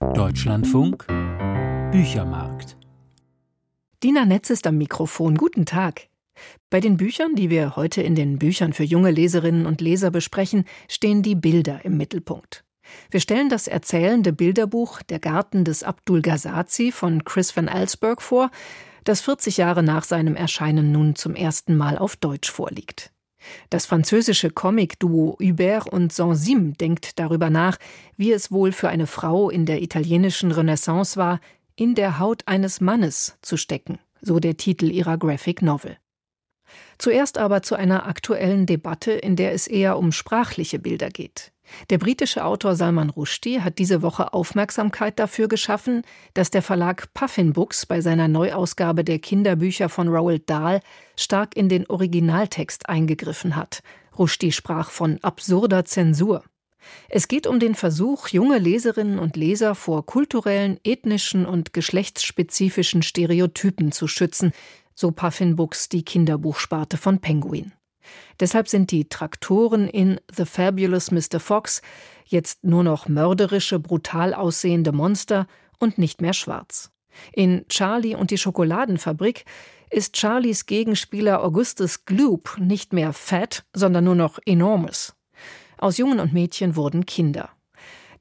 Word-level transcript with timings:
Deutschlandfunk 0.00 1.08
Büchermarkt. 1.90 2.76
Dina 4.04 4.24
Netz 4.26 4.48
ist 4.50 4.68
am 4.68 4.78
Mikrofon. 4.78 5.34
Guten 5.34 5.66
Tag. 5.66 6.06
Bei 6.70 6.78
den 6.78 6.96
Büchern, 6.96 7.34
die 7.34 7.50
wir 7.50 7.74
heute 7.74 8.02
in 8.02 8.14
den 8.14 8.38
Büchern 8.38 8.72
für 8.72 8.84
junge 8.84 9.10
Leserinnen 9.10 9.66
und 9.66 9.80
Leser 9.80 10.12
besprechen, 10.12 10.66
stehen 10.88 11.22
die 11.22 11.34
Bilder 11.34 11.84
im 11.84 11.96
Mittelpunkt. 11.96 12.64
Wir 13.10 13.18
stellen 13.18 13.48
das 13.48 13.66
erzählende 13.66 14.32
Bilderbuch 14.32 15.02
Der 15.02 15.18
Garten 15.18 15.64
des 15.64 15.82
Abdul 15.82 16.22
Ghazazi 16.22 16.92
von 16.92 17.24
Chris 17.24 17.56
van 17.56 17.68
Allsburg 17.68 18.22
vor, 18.22 18.52
das 19.02 19.20
40 19.20 19.56
Jahre 19.56 19.82
nach 19.82 20.04
seinem 20.04 20.36
Erscheinen 20.36 20.92
nun 20.92 21.16
zum 21.16 21.34
ersten 21.34 21.76
Mal 21.76 21.98
auf 21.98 22.14
Deutsch 22.14 22.52
vorliegt. 22.52 23.10
Das 23.70 23.86
französische 23.86 24.50
Comic-Duo 24.50 25.38
Hubert 25.40 25.88
und 25.88 26.12
Sansim 26.12 26.76
denkt 26.76 27.18
darüber 27.18 27.50
nach, 27.50 27.78
wie 28.16 28.32
es 28.32 28.50
wohl 28.50 28.72
für 28.72 28.88
eine 28.88 29.06
Frau 29.06 29.50
in 29.50 29.66
der 29.66 29.82
italienischen 29.82 30.52
Renaissance 30.52 31.16
war, 31.16 31.40
in 31.76 31.94
der 31.94 32.18
Haut 32.18 32.42
eines 32.46 32.80
Mannes 32.80 33.38
zu 33.42 33.56
stecken, 33.56 33.98
so 34.20 34.40
der 34.40 34.56
Titel 34.56 34.90
ihrer 34.90 35.16
Graphic 35.16 35.62
Novel. 35.62 35.96
Zuerst 36.98 37.38
aber 37.38 37.62
zu 37.62 37.76
einer 37.76 38.06
aktuellen 38.06 38.66
Debatte, 38.66 39.12
in 39.12 39.36
der 39.36 39.52
es 39.52 39.66
eher 39.66 39.98
um 39.98 40.12
sprachliche 40.12 40.78
Bilder 40.78 41.08
geht. 41.08 41.52
Der 41.90 41.98
britische 41.98 42.44
Autor 42.44 42.74
Salman 42.76 43.10
Rushdie 43.10 43.60
hat 43.60 43.78
diese 43.78 44.02
Woche 44.02 44.32
Aufmerksamkeit 44.32 45.18
dafür 45.18 45.48
geschaffen, 45.48 46.02
dass 46.34 46.50
der 46.50 46.62
Verlag 46.62 47.12
Puffin 47.14 47.52
Books 47.52 47.86
bei 47.86 48.00
seiner 48.00 48.28
Neuausgabe 48.28 49.04
der 49.04 49.18
Kinderbücher 49.18 49.88
von 49.88 50.08
Roald 50.08 50.48
Dahl 50.48 50.80
stark 51.16 51.56
in 51.56 51.68
den 51.68 51.86
Originaltext 51.88 52.88
eingegriffen 52.88 53.56
hat. 53.56 53.82
Rushdie 54.18 54.52
sprach 54.52 54.90
von 54.90 55.18
absurder 55.22 55.84
Zensur. 55.84 56.42
Es 57.08 57.28
geht 57.28 57.46
um 57.46 57.60
den 57.60 57.74
Versuch, 57.74 58.28
junge 58.28 58.58
Leserinnen 58.58 59.18
und 59.18 59.36
Leser 59.36 59.74
vor 59.74 60.06
kulturellen, 60.06 60.78
ethnischen 60.84 61.46
und 61.46 61.72
geschlechtsspezifischen 61.72 63.02
Stereotypen 63.02 63.92
zu 63.92 64.08
schützen, 64.08 64.52
so 64.94 65.10
Puffin 65.10 65.56
Books 65.56 65.88
die 65.88 66.04
Kinderbuchsparte 66.04 66.96
von 66.96 67.20
Penguin. 67.20 67.72
Deshalb 68.40 68.68
sind 68.68 68.90
die 68.90 69.08
Traktoren 69.08 69.88
in 69.88 70.20
The 70.34 70.44
Fabulous 70.44 71.10
Mr. 71.10 71.40
Fox 71.40 71.82
jetzt 72.24 72.64
nur 72.64 72.84
noch 72.84 73.08
mörderische, 73.08 73.78
brutal 73.78 74.34
aussehende 74.34 74.92
Monster 74.92 75.46
und 75.78 75.98
nicht 75.98 76.20
mehr 76.20 76.34
schwarz. 76.34 76.90
In 77.32 77.66
Charlie 77.68 78.14
und 78.14 78.30
die 78.30 78.38
Schokoladenfabrik 78.38 79.44
ist 79.90 80.16
Charlies 80.16 80.66
Gegenspieler 80.66 81.42
Augustus 81.42 82.04
Gloop 82.04 82.56
nicht 82.58 82.92
mehr 82.92 83.12
fat, 83.12 83.64
sondern 83.72 84.04
nur 84.04 84.14
noch 84.14 84.38
enormous. 84.44 85.14
Aus 85.78 85.96
Jungen 85.96 86.20
und 86.20 86.32
Mädchen 86.32 86.76
wurden 86.76 87.06
Kinder. 87.06 87.50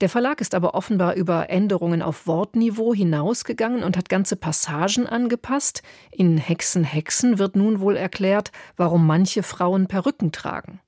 Der 0.01 0.09
Verlag 0.09 0.41
ist 0.41 0.53
aber 0.53 0.75
offenbar 0.75 1.15
über 1.15 1.49
Änderungen 1.49 2.03
auf 2.03 2.27
Wortniveau 2.27 2.93
hinausgegangen 2.93 3.83
und 3.83 3.97
hat 3.97 4.09
ganze 4.09 4.35
Passagen 4.35 5.07
angepasst. 5.07 5.81
In 6.11 6.37
Hexen 6.37 6.83
Hexen 6.83 7.39
wird 7.39 7.55
nun 7.55 7.79
wohl 7.79 7.97
erklärt, 7.97 8.51
warum 8.75 9.07
manche 9.07 9.41
Frauen 9.41 9.87
Perücken 9.87 10.31
tragen. 10.31 10.79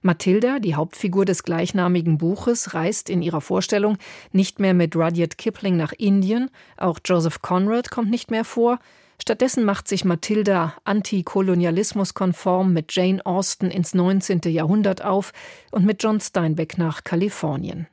Mathilda, 0.00 0.58
die 0.58 0.74
Hauptfigur 0.74 1.26
des 1.26 1.42
gleichnamigen 1.42 2.16
Buches, 2.16 2.72
reist 2.72 3.10
in 3.10 3.20
ihrer 3.20 3.42
Vorstellung 3.42 3.98
nicht 4.32 4.58
mehr 4.58 4.72
mit 4.72 4.96
Rudyard 4.96 5.36
Kipling 5.36 5.76
nach 5.76 5.92
Indien, 5.92 6.50
auch 6.78 6.98
Joseph 7.04 7.42
Conrad 7.42 7.90
kommt 7.90 8.10
nicht 8.10 8.30
mehr 8.30 8.44
vor, 8.44 8.78
Stattdessen 9.20 9.64
macht 9.64 9.88
sich 9.88 10.04
Mathilda 10.04 10.74
antikolonialismuskonform 10.84 12.72
mit 12.72 12.94
Jane 12.94 13.24
Austen 13.24 13.70
ins 13.70 13.94
19. 13.94 14.40
Jahrhundert 14.44 15.02
auf 15.02 15.32
und 15.72 15.86
mit 15.86 16.02
John 16.02 16.20
Steinbeck 16.20 16.76
nach 16.76 17.02
Kalifornien. 17.02 17.86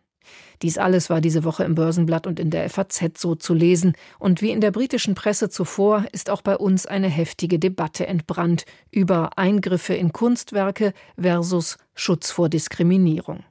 Dies 0.63 0.77
alles 0.77 1.09
war 1.09 1.19
diese 1.19 1.43
Woche 1.43 1.65
im 1.65 1.75
Börsenblatt 1.75 2.25
und 2.25 2.39
in 2.39 2.49
der 2.49 2.69
FAZ 2.69 3.19
so 3.19 3.35
zu 3.35 3.53
lesen, 3.53 3.93
und 4.17 4.41
wie 4.41 4.51
in 4.51 4.61
der 4.61 4.71
britischen 4.71 5.13
Presse 5.13 5.49
zuvor 5.49 6.05
ist 6.13 6.29
auch 6.29 6.41
bei 6.41 6.55
uns 6.55 6.85
eine 6.85 7.09
heftige 7.09 7.59
Debatte 7.59 8.07
entbrannt 8.07 8.65
über 8.89 9.37
Eingriffe 9.37 9.93
in 9.93 10.13
Kunstwerke 10.13 10.93
versus 11.19 11.77
Schutz 11.95 12.31
vor 12.31 12.47
Diskriminierung. 12.47 13.43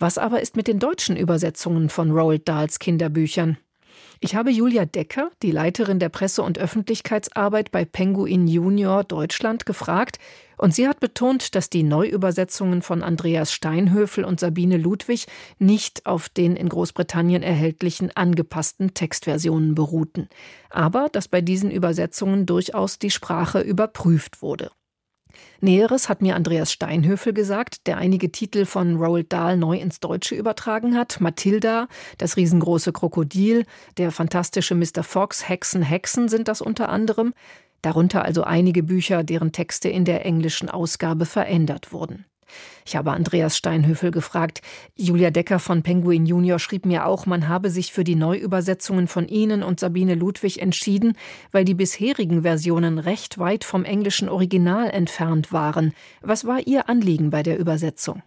Was 0.00 0.18
aber 0.18 0.40
ist 0.42 0.56
mit 0.56 0.66
den 0.66 0.80
deutschen 0.80 1.16
Übersetzungen 1.16 1.88
von 1.88 2.10
Roald 2.10 2.48
Dahls 2.48 2.80
Kinderbüchern? 2.80 3.56
Ich 4.24 4.36
habe 4.36 4.52
Julia 4.52 4.84
Decker, 4.84 5.32
die 5.42 5.50
Leiterin 5.50 5.98
der 5.98 6.08
Presse- 6.08 6.44
und 6.44 6.56
Öffentlichkeitsarbeit 6.56 7.72
bei 7.72 7.84
Penguin 7.84 8.46
Junior 8.46 9.02
Deutschland, 9.02 9.66
gefragt, 9.66 10.20
und 10.56 10.72
sie 10.72 10.86
hat 10.86 11.00
betont, 11.00 11.56
dass 11.56 11.70
die 11.70 11.82
Neuübersetzungen 11.82 12.82
von 12.82 13.02
Andreas 13.02 13.52
Steinhöfel 13.52 14.24
und 14.24 14.38
Sabine 14.38 14.76
Ludwig 14.76 15.26
nicht 15.58 16.06
auf 16.06 16.28
den 16.28 16.54
in 16.54 16.68
Großbritannien 16.68 17.42
erhältlichen 17.42 18.16
angepassten 18.16 18.94
Textversionen 18.94 19.74
beruhten, 19.74 20.28
aber 20.70 21.08
dass 21.10 21.26
bei 21.26 21.40
diesen 21.40 21.72
Übersetzungen 21.72 22.46
durchaus 22.46 23.00
die 23.00 23.10
Sprache 23.10 23.58
überprüft 23.58 24.40
wurde. 24.40 24.70
Näheres 25.60 26.08
hat 26.08 26.22
mir 26.22 26.36
Andreas 26.36 26.72
Steinhöfel 26.72 27.32
gesagt, 27.32 27.86
der 27.86 27.98
einige 27.98 28.32
Titel 28.32 28.64
von 28.64 28.96
Roald 28.96 29.32
Dahl 29.32 29.56
neu 29.56 29.78
ins 29.78 30.00
Deutsche 30.00 30.34
übertragen 30.34 30.96
hat. 30.96 31.20
Mathilda, 31.20 31.88
das 32.18 32.36
riesengroße 32.36 32.92
Krokodil, 32.92 33.64
der 33.96 34.10
fantastische 34.10 34.74
Mr. 34.74 35.02
Fox, 35.02 35.48
Hexen, 35.48 35.82
Hexen 35.82 36.28
sind 36.28 36.48
das 36.48 36.60
unter 36.60 36.88
anderem. 36.88 37.34
Darunter 37.82 38.24
also 38.24 38.44
einige 38.44 38.82
Bücher, 38.82 39.24
deren 39.24 39.52
Texte 39.52 39.88
in 39.88 40.04
der 40.04 40.24
englischen 40.24 40.68
Ausgabe 40.68 41.26
verändert 41.26 41.92
wurden. 41.92 42.24
Ich 42.84 42.96
habe 42.96 43.12
Andreas 43.12 43.56
Steinhöfel 43.56 44.10
gefragt. 44.10 44.60
Julia 44.96 45.30
Decker 45.30 45.58
von 45.58 45.82
Penguin 45.82 46.26
Junior 46.26 46.58
schrieb 46.58 46.86
mir 46.86 47.06
auch, 47.06 47.26
man 47.26 47.48
habe 47.48 47.70
sich 47.70 47.92
für 47.92 48.04
die 48.04 48.16
Neuübersetzungen 48.16 49.08
von 49.08 49.28
Ihnen 49.28 49.62
und 49.62 49.80
Sabine 49.80 50.14
Ludwig 50.14 50.60
entschieden, 50.60 51.16
weil 51.50 51.64
die 51.64 51.74
bisherigen 51.74 52.42
Versionen 52.42 52.98
recht 52.98 53.38
weit 53.38 53.64
vom 53.64 53.84
englischen 53.84 54.28
Original 54.28 54.90
entfernt 54.90 55.52
waren. 55.52 55.92
Was 56.20 56.46
war 56.46 56.66
Ihr 56.66 56.88
Anliegen 56.88 57.30
bei 57.30 57.42
der 57.42 57.58
Übersetzung? 57.58 58.22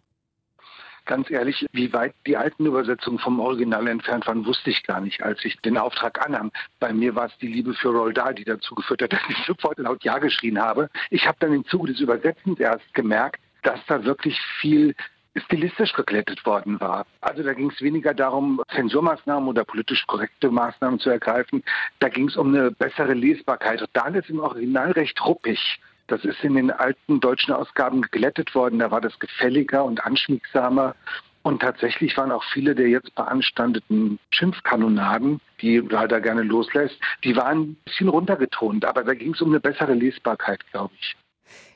Ganz 1.06 1.30
ehrlich, 1.30 1.68
wie 1.72 1.94
weit 1.94 2.16
die 2.26 2.36
alten 2.36 2.66
Übersetzungen 2.66 3.20
vom 3.20 3.40
Original 3.40 3.88
entfernt 3.88 4.26
waren, 4.26 4.44
wusste 4.44 4.72
ich 4.72 4.82
gar 4.84 5.02
nicht, 5.02 5.22
als 5.22 5.46
ich 5.46 5.56
den 5.62 5.78
Auftrag 5.78 6.26
annahm. 6.26 6.52
Bei 6.80 6.92
mir 6.94 7.14
war 7.14 7.28
es 7.28 7.38
die 7.38 7.48
Liebe 7.48 7.76
für 7.76 7.90
Roald 7.90 8.18
die 8.40 8.44
dazu 8.44 8.74
geführt 8.74 9.04
hat, 9.04 9.14
dass 9.14 9.22
ich 9.30 9.38
sofort 9.46 9.78
laut 9.78 10.04
Ja 10.04 10.18
geschrien 10.18 10.60
habe. 10.60 10.90
Ich 11.12 11.28
habe 11.28 11.38
dann 11.40 11.54
im 11.54 11.66
Zuge 11.66 11.92
des 11.92 12.02
Übersetzens 12.02 12.60
erst 12.60 12.92
gemerkt, 12.96 13.40
dass 13.66 13.80
da 13.88 14.04
wirklich 14.04 14.40
viel 14.60 14.96
stilistisch 15.36 15.94
geglättet 15.94 16.46
worden 16.46 16.80
war. 16.80 17.06
Also 17.22 17.44
da 17.44 17.54
ging 17.54 17.70
es 17.70 17.82
weniger 17.82 18.14
darum, 18.14 18.62
Zensurmaßnahmen 18.74 19.50
oder 19.50 19.66
politisch 19.66 20.06
korrekte 20.08 20.50
Maßnahmen 20.50 21.00
zu 21.00 21.10
ergreifen. 21.10 21.64
Da 22.00 22.08
ging 22.08 22.30
es 22.30 22.38
um 22.38 22.56
eine 22.56 22.72
bessere 22.72 23.14
Lesbarkeit. 23.14 23.82
Und 23.82 23.90
da 23.94 24.08
ist 24.08 24.30
im 24.30 24.40
Original 24.40 24.92
recht 24.92 25.24
ruppig. 25.26 25.60
Das 26.08 26.24
ist 26.24 26.44
in 26.44 26.56
den 26.56 26.72
alten 26.72 27.20
deutschen 27.20 27.54
Ausgaben 27.54 28.02
geglättet 28.04 28.54
worden. 28.56 28.80
Da 28.80 28.92
war 28.92 29.02
das 29.02 29.20
gefälliger 29.20 29.84
und 29.84 30.06
anschmiegsamer. 30.06 30.96
Und 31.42 31.62
tatsächlich 31.62 32.16
waren 32.18 32.32
auch 32.32 32.44
viele 32.54 32.74
der 32.74 32.88
jetzt 32.88 33.14
beanstandeten 33.14 34.20
Schimpfkanonaden, 34.32 35.42
die 35.62 35.78
leider 35.78 36.20
gerne 36.20 36.42
loslässt, 36.42 36.98
die 37.24 37.36
waren 37.36 37.60
ein 37.60 37.78
bisschen 37.86 38.10
runtergetont. 38.10 38.84
Aber 38.86 39.04
da 39.04 39.14
ging 39.14 39.34
es 39.34 39.42
um 39.42 39.50
eine 39.50 39.60
bessere 39.60 39.94
Lesbarkeit, 39.94 40.66
glaube 40.72 40.94
ich. 41.00 41.16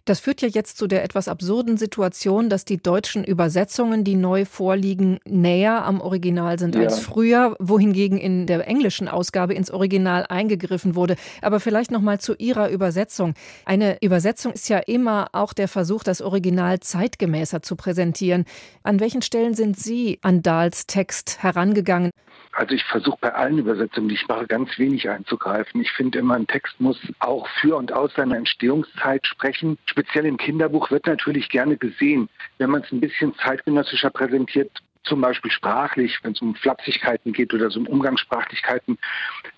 Das 0.09 0.19
führt 0.19 0.41
ja 0.41 0.47
jetzt 0.47 0.79
zu 0.79 0.87
der 0.87 1.03
etwas 1.03 1.27
absurden 1.27 1.77
Situation, 1.77 2.49
dass 2.49 2.65
die 2.65 2.81
deutschen 2.81 3.23
Übersetzungen, 3.23 4.03
die 4.03 4.15
neu 4.15 4.43
vorliegen, 4.43 5.19
näher 5.23 5.85
am 5.85 6.01
Original 6.01 6.57
sind 6.57 6.73
ja. 6.73 6.81
als 6.81 6.99
früher, 6.99 7.55
wohingegen 7.59 8.17
in 8.17 8.47
der 8.47 8.67
englischen 8.67 9.07
Ausgabe 9.07 9.53
ins 9.53 9.69
Original 9.69 10.25
eingegriffen 10.27 10.95
wurde. 10.95 11.15
Aber 11.43 11.59
vielleicht 11.59 11.91
noch 11.91 12.01
mal 12.01 12.19
zu 12.19 12.33
Ihrer 12.33 12.71
Übersetzung. 12.71 13.35
Eine 13.65 14.01
Übersetzung 14.01 14.53
ist 14.53 14.67
ja 14.67 14.79
immer 14.79 15.27
auch 15.33 15.53
der 15.53 15.67
Versuch, 15.67 16.03
das 16.03 16.23
Original 16.23 16.79
zeitgemäßer 16.79 17.61
zu 17.61 17.75
präsentieren. 17.75 18.45
An 18.81 18.99
welchen 18.99 19.21
Stellen 19.21 19.53
sind 19.53 19.77
Sie 19.77 20.17
an 20.23 20.41
Dahls 20.41 20.87
Text 20.87 21.43
herangegangen? 21.43 22.09
Also 22.53 22.73
ich 22.73 22.83
versuche 22.83 23.17
bei 23.21 23.33
allen 23.33 23.59
Übersetzungen, 23.59 24.09
die 24.09 24.15
ich 24.15 24.27
mache, 24.27 24.47
ganz 24.47 24.77
wenig 24.77 25.07
einzugreifen. 25.07 25.81
Ich 25.81 25.91
finde 25.91 26.19
immer, 26.19 26.35
ein 26.35 26.47
Text 26.47 26.79
muss 26.79 26.99
auch 27.19 27.47
für 27.61 27.77
und 27.77 27.93
aus 27.93 28.13
seiner 28.15 28.37
Entstehungszeit 28.37 29.25
sprechen. 29.25 29.77
Speziell 29.99 30.27
im 30.27 30.37
Kinderbuch 30.37 30.91
wird 30.91 31.07
natürlich 31.07 31.49
gerne 31.49 31.75
gesehen, 31.75 32.29
wenn 32.57 32.69
man 32.69 32.83
es 32.83 32.91
ein 32.93 33.01
bisschen 33.01 33.35
zeitgenössischer 33.35 34.09
präsentiert, 34.09 34.71
zum 35.03 35.19
Beispiel 35.19 35.51
sprachlich, 35.51 36.17
wenn 36.23 36.31
es 36.31 36.41
um 36.41 36.55
Flapsigkeiten 36.55 37.33
geht 37.33 37.53
oder 37.53 37.69
so 37.69 37.81
um 37.81 37.87
Umgangssprachlichkeiten, 37.87 38.97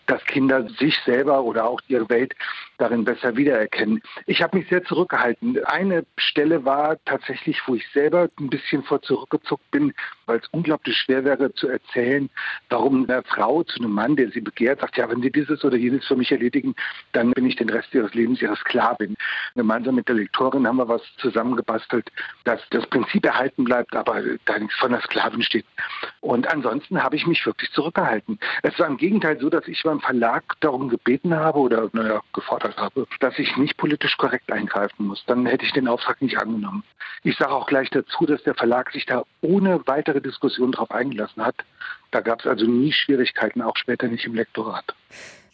dass 0.07 0.24
Kinder 0.25 0.68
sich 0.80 0.98
selber 1.06 1.44
oder 1.44 1.68
auch 1.68 1.80
ihre 1.88 2.09
Welt 2.09 2.33
darin 2.77 3.06
besser 3.06 3.36
wiedererkennen. 3.38 4.01
Ich 4.25 4.42
habe 4.42 4.57
mich 4.57 4.68
sehr 4.68 4.83
zurückgehalten. 4.83 5.63
Eine 5.65 6.03
Stelle 6.18 6.65
war 6.65 6.98
tatsächlich, 7.06 7.62
wo 7.68 7.75
ich 7.75 7.88
selber 7.94 8.27
ein 8.39 8.50
bisschen 8.50 8.83
vor 8.83 9.01
zurückgezuckt 9.01 9.69
bin, 9.71 9.94
weil 10.25 10.39
es 10.39 10.48
unglaublich 10.51 10.98
schwer 10.98 11.24
wäre 11.24 11.53
zu 11.53 11.68
erzählen, 11.68 12.30
warum 12.69 13.03
eine 13.07 13.24
Frau 13.24 13.63
zu 13.63 13.80
einem 13.80 13.92
Mann, 13.92 14.15
der 14.15 14.31
sie 14.31 14.42
begehrt, 14.42 14.81
sagt, 14.81 14.98
ja, 14.98 15.09
wenn 15.09 15.21
Sie 15.21 15.31
dieses 15.31 15.63
oder 15.63 15.77
jenes 15.77 16.06
für 16.06 16.15
mich 16.15 16.31
erledigen, 16.31 16.75
dann 17.12 17.31
bin 17.31 17.45
ich 17.45 17.56
den 17.56 17.69
Rest 17.69 17.94
Ihres 17.94 18.13
Lebens 18.13 18.42
Ihre 18.42 18.56
Sklavin. 18.56 19.15
Gemeinsam 19.56 19.95
mit 19.95 20.07
der 20.07 20.15
Lektorin 20.15 20.65
haben 20.65 20.77
wir 20.77 20.88
was 20.88 21.01
zusammengebastelt, 21.18 22.09
dass 22.45 22.62
das 22.71 22.88
Prinzip 22.88 23.25
erhalten 23.25 23.63
bleibt, 23.63 23.95
aber 23.95 24.21
da 24.45 24.57
nichts 24.57 24.75
von 24.77 24.92
der 24.92 25.01
Sklavin 25.01 25.42
steht. 25.42 25.65
Und 26.21 26.47
ansonsten 26.47 27.01
habe 27.01 27.15
ich 27.15 27.27
mich 27.27 27.45
wirklich 27.45 27.71
zurückgehalten. 27.71 28.39
Es 28.63 28.77
war 28.80 28.88
im 28.88 28.97
Gegenteil 28.97 29.39
so, 29.39 29.50
dass 29.50 29.68
ich 29.68 29.80
beim 29.91 29.99
Verlag 29.99 30.43
darum 30.61 30.88
gebeten 30.88 31.35
habe 31.35 31.59
oder 31.59 31.89
naja, 31.91 32.21
gefordert 32.33 32.77
habe, 32.77 33.05
dass 33.19 33.38
ich 33.38 33.57
nicht 33.57 33.75
politisch 33.75 34.15
korrekt 34.17 34.49
eingreifen 34.49 35.07
muss. 35.07 35.23
Dann 35.27 35.45
hätte 35.45 35.65
ich 35.65 35.73
den 35.73 35.89
Auftrag 35.89 36.21
nicht 36.21 36.38
angenommen. 36.38 36.83
Ich 37.23 37.38
sage 37.38 37.51
auch 37.51 37.67
gleich 37.67 37.89
dazu, 37.89 38.25
dass 38.25 38.41
der 38.43 38.55
Verlag 38.55 38.91
sich 38.93 39.05
da 39.05 39.23
ohne 39.41 39.81
weitere 39.85 40.21
Diskussion 40.21 40.71
darauf 40.71 40.91
eingelassen 40.91 41.45
hat. 41.45 41.55
Da 42.11 42.21
gab 42.21 42.39
es 42.39 42.47
also 42.47 42.65
nie 42.65 42.93
Schwierigkeiten, 42.93 43.61
auch 43.61 43.75
später 43.75 44.07
nicht 44.07 44.25
im 44.25 44.33
Lektorat. 44.33 44.85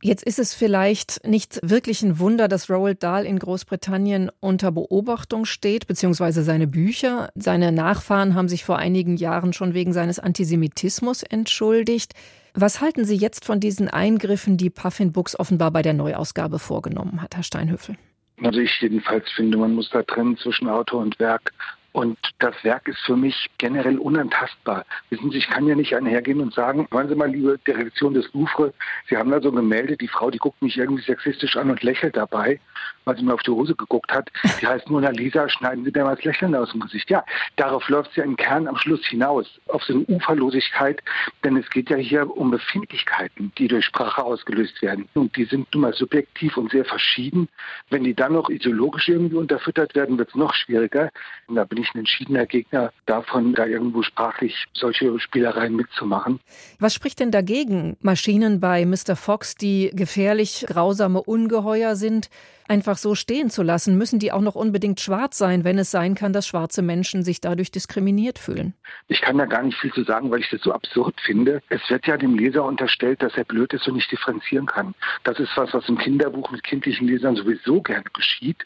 Jetzt 0.01 0.23
ist 0.23 0.37
es 0.37 0.53
vielleicht 0.53 1.25
nicht 1.25 1.59
wirklich 1.63 2.03
ein 2.03 2.19
Wunder, 2.19 2.47
dass 2.47 2.69
Roald 2.69 3.01
Dahl 3.01 3.25
in 3.25 3.39
Großbritannien 3.39 4.31
unter 4.39 4.71
Beobachtung 4.71 5.45
steht, 5.45 5.87
beziehungsweise 5.87 6.43
seine 6.43 6.67
Bücher. 6.67 7.29
Seine 7.33 7.71
Nachfahren 7.71 8.35
haben 8.35 8.47
sich 8.47 8.63
vor 8.63 8.77
einigen 8.77 9.17
Jahren 9.17 9.53
schon 9.53 9.73
wegen 9.73 9.93
seines 9.93 10.19
Antisemitismus 10.19 11.23
entschuldigt. 11.23 12.13
Was 12.59 12.81
halten 12.81 13.05
Sie 13.05 13.15
jetzt 13.15 13.45
von 13.45 13.59
diesen 13.59 13.87
Eingriffen, 13.87 14.57
die 14.57 14.71
Puffin 14.71 15.11
Books 15.11 15.39
offenbar 15.39 15.69
bei 15.69 15.83
der 15.83 15.93
Neuausgabe 15.93 16.57
vorgenommen 16.57 17.21
hat, 17.21 17.35
Herr 17.35 17.43
Steinhöfel? 17.43 17.97
Also 18.41 18.59
ich 18.61 18.71
jedenfalls 18.81 19.29
finde, 19.33 19.59
man 19.59 19.75
muss 19.75 19.91
da 19.91 20.01
trennen 20.01 20.37
zwischen 20.37 20.67
Autor 20.67 21.01
und 21.01 21.19
Werk. 21.19 21.53
Und 21.97 22.19
das 22.37 22.53
Werk 22.63 22.87
ist 22.87 22.99
für 22.99 23.17
mich 23.17 23.49
generell 23.57 23.97
unantastbar. 23.97 24.85
Wissen 25.09 25.31
Sie, 25.31 25.39
ich 25.39 25.49
kann 25.49 25.65
ja 25.65 25.73
nicht 25.73 25.95
einhergehen 25.95 26.41
und 26.41 26.53
sagen, 26.53 26.87
hören 26.91 27.09
Sie 27.09 27.15
mal, 27.15 27.27
liebe 27.27 27.57
Direktion 27.65 28.13
des 28.13 28.31
Louvre, 28.33 28.71
Sie 29.09 29.17
haben 29.17 29.31
da 29.31 29.41
so 29.41 29.49
ein 29.49 29.55
Gemälde, 29.55 29.97
die 29.97 30.07
Frau, 30.07 30.29
die 30.29 30.37
guckt 30.37 30.61
mich 30.61 30.77
irgendwie 30.77 31.01
sexistisch 31.01 31.57
an 31.57 31.71
und 31.71 31.81
lächelt 31.81 32.15
dabei, 32.15 32.59
weil 33.05 33.17
sie 33.17 33.23
mir 33.23 33.33
auf 33.33 33.41
die 33.41 33.51
Hose 33.51 33.73
geguckt 33.73 34.11
hat. 34.11 34.29
Die 34.61 34.67
heißt 34.67 34.89
Mona 34.91 35.09
Lisa, 35.09 35.49
schneiden 35.49 35.85
Sie 35.85 35.91
mir 35.91 36.03
mal 36.03 36.15
das 36.15 36.23
Lächeln 36.23 36.53
aus 36.53 36.71
dem 36.71 36.81
Gesicht. 36.81 37.09
Ja, 37.09 37.23
darauf 37.55 37.87
läuft 37.89 38.13
sie 38.13 38.19
ja 38.19 38.25
im 38.25 38.35
Kern 38.35 38.67
am 38.67 38.77
Schluss 38.77 39.03
hinaus, 39.07 39.59
auf 39.69 39.83
so 39.83 39.93
eine 39.93 40.03
Uferlosigkeit, 40.03 41.01
denn 41.43 41.57
es 41.57 41.67
geht 41.69 41.89
ja 41.89 41.97
hier 41.97 42.29
um 42.29 42.51
Befindlichkeiten, 42.51 43.51
die 43.57 43.67
durch 43.67 43.85
Sprache 43.85 44.23
ausgelöst 44.23 44.81
werden. 44.81 45.07
Und 45.15 45.35
die 45.35 45.45
sind 45.45 45.73
nun 45.73 45.81
mal 45.81 45.93
subjektiv 45.93 46.57
und 46.57 46.71
sehr 46.71 46.85
verschieden. 46.85 47.47
Wenn 47.89 48.03
die 48.03 48.13
dann 48.13 48.33
noch 48.33 48.49
ideologisch 48.49 49.07
irgendwie 49.07 49.37
unterfüttert 49.37 49.95
werden, 49.95 50.17
wird 50.17 50.29
es 50.29 50.35
noch 50.35 50.53
schwieriger. 50.53 51.09
Und 51.47 51.55
da 51.55 51.63
bin 51.63 51.81
ich 51.81 51.86
ein 51.93 51.99
entschiedener 51.99 52.45
Gegner 52.45 52.91
davon, 53.05 53.53
da 53.53 53.65
irgendwo 53.65 54.03
sprachlich 54.03 54.65
solche 54.73 55.19
Spielereien 55.19 55.75
mitzumachen. 55.75 56.39
Was 56.79 56.93
spricht 56.93 57.19
denn 57.19 57.31
dagegen? 57.31 57.97
Maschinen 58.01 58.59
bei 58.59 58.85
Mr. 58.85 59.15
Fox, 59.15 59.55
die 59.55 59.91
gefährlich, 59.93 60.65
grausame 60.67 61.21
Ungeheuer 61.21 61.95
sind, 61.95 62.29
einfach 62.67 62.97
so 62.97 63.15
stehen 63.15 63.49
zu 63.49 63.63
lassen? 63.63 63.97
Müssen 63.97 64.19
die 64.19 64.31
auch 64.31 64.41
noch 64.41 64.55
unbedingt 64.55 64.99
schwarz 64.99 65.37
sein, 65.37 65.63
wenn 65.63 65.77
es 65.77 65.91
sein 65.91 66.15
kann, 66.15 66.33
dass 66.33 66.47
schwarze 66.47 66.81
Menschen 66.81 67.23
sich 67.23 67.41
dadurch 67.41 67.71
diskriminiert 67.71 68.39
fühlen? 68.39 68.73
Ich 69.07 69.21
kann 69.21 69.37
da 69.37 69.45
gar 69.45 69.63
nicht 69.63 69.77
viel 69.77 69.93
zu 69.93 70.03
sagen, 70.03 70.31
weil 70.31 70.41
ich 70.41 70.49
das 70.49 70.61
so 70.61 70.73
absurd 70.73 71.19
finde. 71.21 71.61
Es 71.69 71.81
wird 71.89 72.07
ja 72.07 72.17
dem 72.17 72.37
Leser 72.37 72.63
unterstellt, 72.65 73.21
dass 73.21 73.35
er 73.35 73.45
blöd 73.45 73.73
ist 73.73 73.87
und 73.87 73.95
nicht 73.95 74.11
differenzieren 74.11 74.65
kann. 74.65 74.93
Das 75.23 75.39
ist 75.39 75.55
was, 75.55 75.73
was 75.73 75.87
im 75.89 75.97
Kinderbuch 75.97 76.51
mit 76.51 76.63
kindlichen 76.63 77.07
Lesern 77.07 77.35
sowieso 77.35 77.81
gerne 77.81 78.05
geschieht 78.13 78.65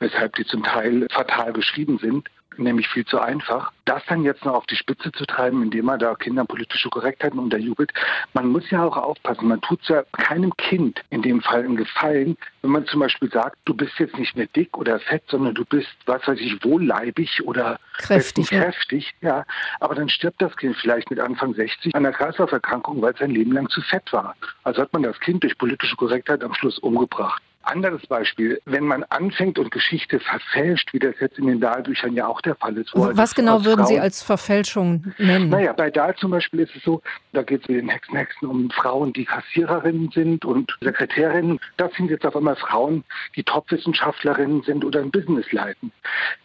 weshalb 0.00 0.34
die 0.36 0.46
zum 0.46 0.64
Teil 0.64 1.06
fatal 1.10 1.52
geschrieben 1.52 1.98
sind 1.98 2.28
nämlich 2.56 2.88
viel 2.88 3.04
zu 3.04 3.20
einfach. 3.20 3.72
Das 3.84 4.02
dann 4.06 4.22
jetzt 4.22 4.44
noch 4.44 4.54
auf 4.54 4.66
die 4.66 4.76
Spitze 4.76 5.10
zu 5.12 5.24
treiben, 5.24 5.62
indem 5.62 5.86
man 5.86 5.98
da 5.98 6.14
Kindern 6.14 6.46
politische 6.46 6.88
Korrektheiten 6.90 7.38
unterjubelt. 7.38 7.92
Man 8.34 8.48
muss 8.48 8.70
ja 8.70 8.84
auch 8.84 8.96
aufpassen. 8.96 9.48
Man 9.48 9.60
tut 9.60 9.82
ja 9.88 10.04
keinem 10.12 10.56
Kind 10.56 11.00
in 11.10 11.22
dem 11.22 11.40
Fall 11.40 11.64
einen 11.64 11.76
Gefallen, 11.76 12.36
wenn 12.62 12.70
man 12.70 12.86
zum 12.86 13.00
Beispiel 13.00 13.30
sagt, 13.30 13.56
du 13.64 13.74
bist 13.74 13.98
jetzt 13.98 14.16
nicht 14.16 14.36
mehr 14.36 14.46
dick 14.46 14.76
oder 14.76 15.00
fett, 15.00 15.24
sondern 15.28 15.54
du 15.54 15.64
bist, 15.64 15.88
was 16.06 16.26
weiß 16.26 16.38
ich, 16.38 16.62
wohlleibig 16.64 17.42
oder 17.44 17.78
kräftig. 17.98 18.48
kräftig 18.48 19.14
ja. 19.20 19.44
Aber 19.80 19.94
dann 19.94 20.08
stirbt 20.08 20.40
das 20.40 20.56
Kind 20.56 20.76
vielleicht 20.76 21.10
mit 21.10 21.18
Anfang 21.18 21.54
60 21.54 21.94
an 21.94 22.04
einer 22.04 22.14
Kreislauferkrankung, 22.14 23.02
weil 23.02 23.14
es 23.14 23.18
sein 23.18 23.30
Leben 23.30 23.52
lang 23.52 23.68
zu 23.70 23.80
fett 23.82 24.12
war. 24.12 24.36
Also 24.62 24.82
hat 24.82 24.92
man 24.92 25.02
das 25.02 25.18
Kind 25.20 25.42
durch 25.42 25.56
politische 25.58 25.96
Korrektheit 25.96 26.44
am 26.44 26.54
Schluss 26.54 26.78
umgebracht. 26.78 27.42
Anderes 27.70 28.06
Beispiel, 28.06 28.60
wenn 28.64 28.84
man 28.84 29.04
anfängt 29.04 29.58
und 29.58 29.70
Geschichte 29.70 30.18
verfälscht, 30.18 30.92
wie 30.92 30.98
das 30.98 31.14
jetzt 31.20 31.38
in 31.38 31.46
den 31.46 31.60
Dahlbüchern 31.60 32.14
ja 32.14 32.26
auch 32.26 32.40
der 32.40 32.56
Fall 32.56 32.76
ist. 32.76 32.90
Was 32.94 33.18
also 33.18 33.34
genau 33.36 33.64
würden 33.64 33.84
Frauen, 33.84 33.86
Sie 33.86 34.00
als 34.00 34.22
Verfälschung 34.22 35.14
nennen? 35.18 35.48
Naja, 35.48 35.72
bei 35.72 35.90
Dahl 35.90 36.16
zum 36.16 36.32
Beispiel 36.32 36.60
ist 36.60 36.74
es 36.74 36.82
so, 36.82 37.00
da 37.32 37.42
geht 37.42 37.62
es 37.62 37.68
in 37.68 37.76
den 37.76 37.88
Hexen, 37.88 38.16
Hexen 38.16 38.48
um 38.48 38.70
Frauen, 38.70 39.12
die 39.12 39.24
Kassiererinnen 39.24 40.10
sind 40.10 40.44
und 40.44 40.76
Sekretärinnen. 40.80 41.60
Das 41.76 41.92
sind 41.94 42.10
jetzt 42.10 42.26
auf 42.26 42.34
einmal 42.34 42.56
Frauen, 42.56 43.04
die 43.36 43.44
Top-Wissenschaftlerinnen 43.44 44.62
sind 44.62 44.84
oder 44.84 45.00
ein 45.00 45.10
Business 45.10 45.50
leiten. 45.52 45.92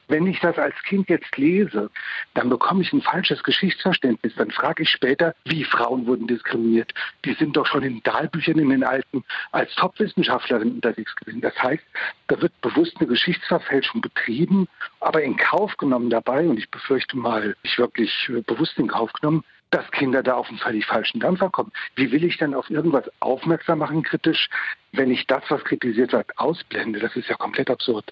Wenn 0.08 0.28
ich 0.28 0.40
das 0.40 0.58
als 0.58 0.76
Kind 0.84 1.10
jetzt 1.10 1.36
lese, 1.38 1.90
dann 2.34 2.50
bekomme 2.50 2.82
ich 2.82 2.94
ein 2.94 3.02
falsches 3.02 3.42
Geschichtsverständnis. 3.44 4.34
Dann 4.36 4.52
frage 4.52 4.84
ich 4.84 4.90
später, 4.90 5.34
wie 5.46 5.64
Frauen 5.64 6.06
wurden 6.06 6.28
diskriminiert. 6.28 6.94
Die 7.26 7.34
sind 7.34 7.58
doch 7.58 7.66
schon 7.66 7.84
in 7.84 8.04
Dahlbüchern 8.04 8.60
in 8.60 8.70
den 8.70 8.84
alten 8.84 9.24
als 9.52 9.74
Top-Wissenschaftlerin 9.76 10.74
unterwegs 10.74 11.16
gewesen. 11.16 11.42
Das 11.42 11.58
heißt, 11.62 11.84
da 12.28 12.42
wird 12.42 12.60
bewusst 12.62 12.98
eine 13.00 13.08
Geschichtsverfälschung 13.08 14.02
betrieben, 14.02 14.68
aber 15.00 15.24
in 15.24 15.38
Kauf 15.38 15.76
genommen 15.78 16.10
dabei, 16.10 16.48
und 16.48 16.58
ich 16.58 16.70
befürchte 16.70 17.18
mal, 17.18 17.56
ich 17.64 17.78
wirklich 17.78 18.32
bewusst 18.46 18.78
in 18.78 18.88
Kauf 18.88 19.12
genommen, 19.14 19.44
dass 19.72 19.90
Kinder 19.92 20.24
da 20.24 20.36
auf 20.36 20.48
einen 20.48 20.60
völlig 20.60 20.86
falschen 20.86 21.20
Dampfer 21.20 21.50
kommen. 21.50 21.72
Wie 21.96 22.12
will 22.12 22.24
ich 22.24 22.38
denn 22.38 22.54
auf 22.54 22.70
irgendwas 22.70 23.10
aufmerksam 23.20 23.80
machen 23.80 24.04
kritisch, 24.04 24.48
wenn 24.92 25.12
ich 25.12 25.28
das, 25.28 25.44
was 25.50 25.64
kritisiert 25.64 26.14
wird, 26.14 26.38
ausblende? 26.38 27.00
Das 27.00 27.16
ist 27.16 27.28
ja 27.28 27.36
komplett 27.36 27.70
absurd. 27.70 28.06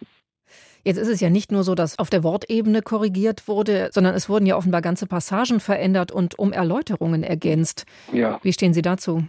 Jetzt 0.83 0.97
ist 0.97 1.07
es 1.07 1.21
ja 1.21 1.29
nicht 1.29 1.51
nur 1.51 1.63
so, 1.63 1.75
dass 1.75 1.97
auf 1.97 2.09
der 2.09 2.23
Wortebene 2.23 2.81
korrigiert 2.81 3.47
wurde, 3.47 3.89
sondern 3.93 4.15
es 4.15 4.27
wurden 4.27 4.45
ja 4.45 4.57
offenbar 4.57 4.81
ganze 4.81 5.05
Passagen 5.05 5.61
verändert 5.61 6.11
und 6.11 6.37
um 6.37 6.51
Erläuterungen 6.51 7.23
ergänzt. 7.23 7.85
Ja. 8.11 8.39
Wie 8.43 8.51
stehen 8.51 8.73
Sie 8.73 8.81
dazu? 8.81 9.23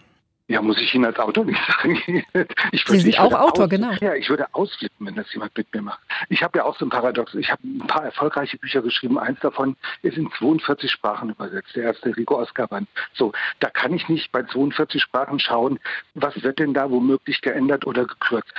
Ja, 0.47 0.61
muss 0.61 0.79
ich 0.79 0.95
Ihnen 0.95 1.07
als 1.07 1.19
Autor 1.19 1.47
nicht 1.47 1.59
sagen. 1.83 1.97
Ich 2.73 2.87
würde, 2.87 2.99
Sie 2.99 2.99
sind 2.99 3.19
auch 3.19 3.33
Autor, 3.33 3.65
aus, 3.65 3.71
genau. 3.71 3.93
Ja, 4.01 4.15
ich 4.15 4.29
würde 4.29 4.47
ausflippen, 4.53 5.07
wenn 5.07 5.15
das 5.15 5.33
jemand 5.33 5.57
mit 5.57 5.73
mir 5.73 5.81
macht. 5.81 6.01
Ich 6.29 6.43
habe 6.43 6.59
ja 6.59 6.65
auch 6.65 6.77
so 6.77 6.85
ein 6.85 6.91
Paradox. 6.91 7.35
Ich 7.35 7.51
habe 7.51 7.63
ein 7.67 7.87
paar 7.87 8.05
erfolgreiche 8.05 8.59
Bücher 8.59 8.83
geschrieben. 8.83 9.19
Eins 9.19 9.41
davon 9.41 9.75
ist 10.03 10.19
in 10.19 10.31
42 10.39 10.91
Sprachen 10.91 11.31
übersetzt. 11.31 11.75
Der 11.75 11.85
erste 11.85 12.15
Rico 12.15 12.39
Azkaban. 12.39 12.87
So, 13.15 13.33
da 13.61 13.71
kann 13.71 13.95
ich 13.95 14.07
nicht 14.11 14.33
bei 14.33 14.43
42 14.43 15.01
Sprachen 15.01 15.39
schauen, 15.39 15.81
was 16.15 16.43
wird 16.43 16.59
denn 16.59 16.75
da 16.75 16.91
womöglich 16.91 17.41
geändert 17.41 17.87
oder 17.87 18.05
gekürzt. 18.05 18.53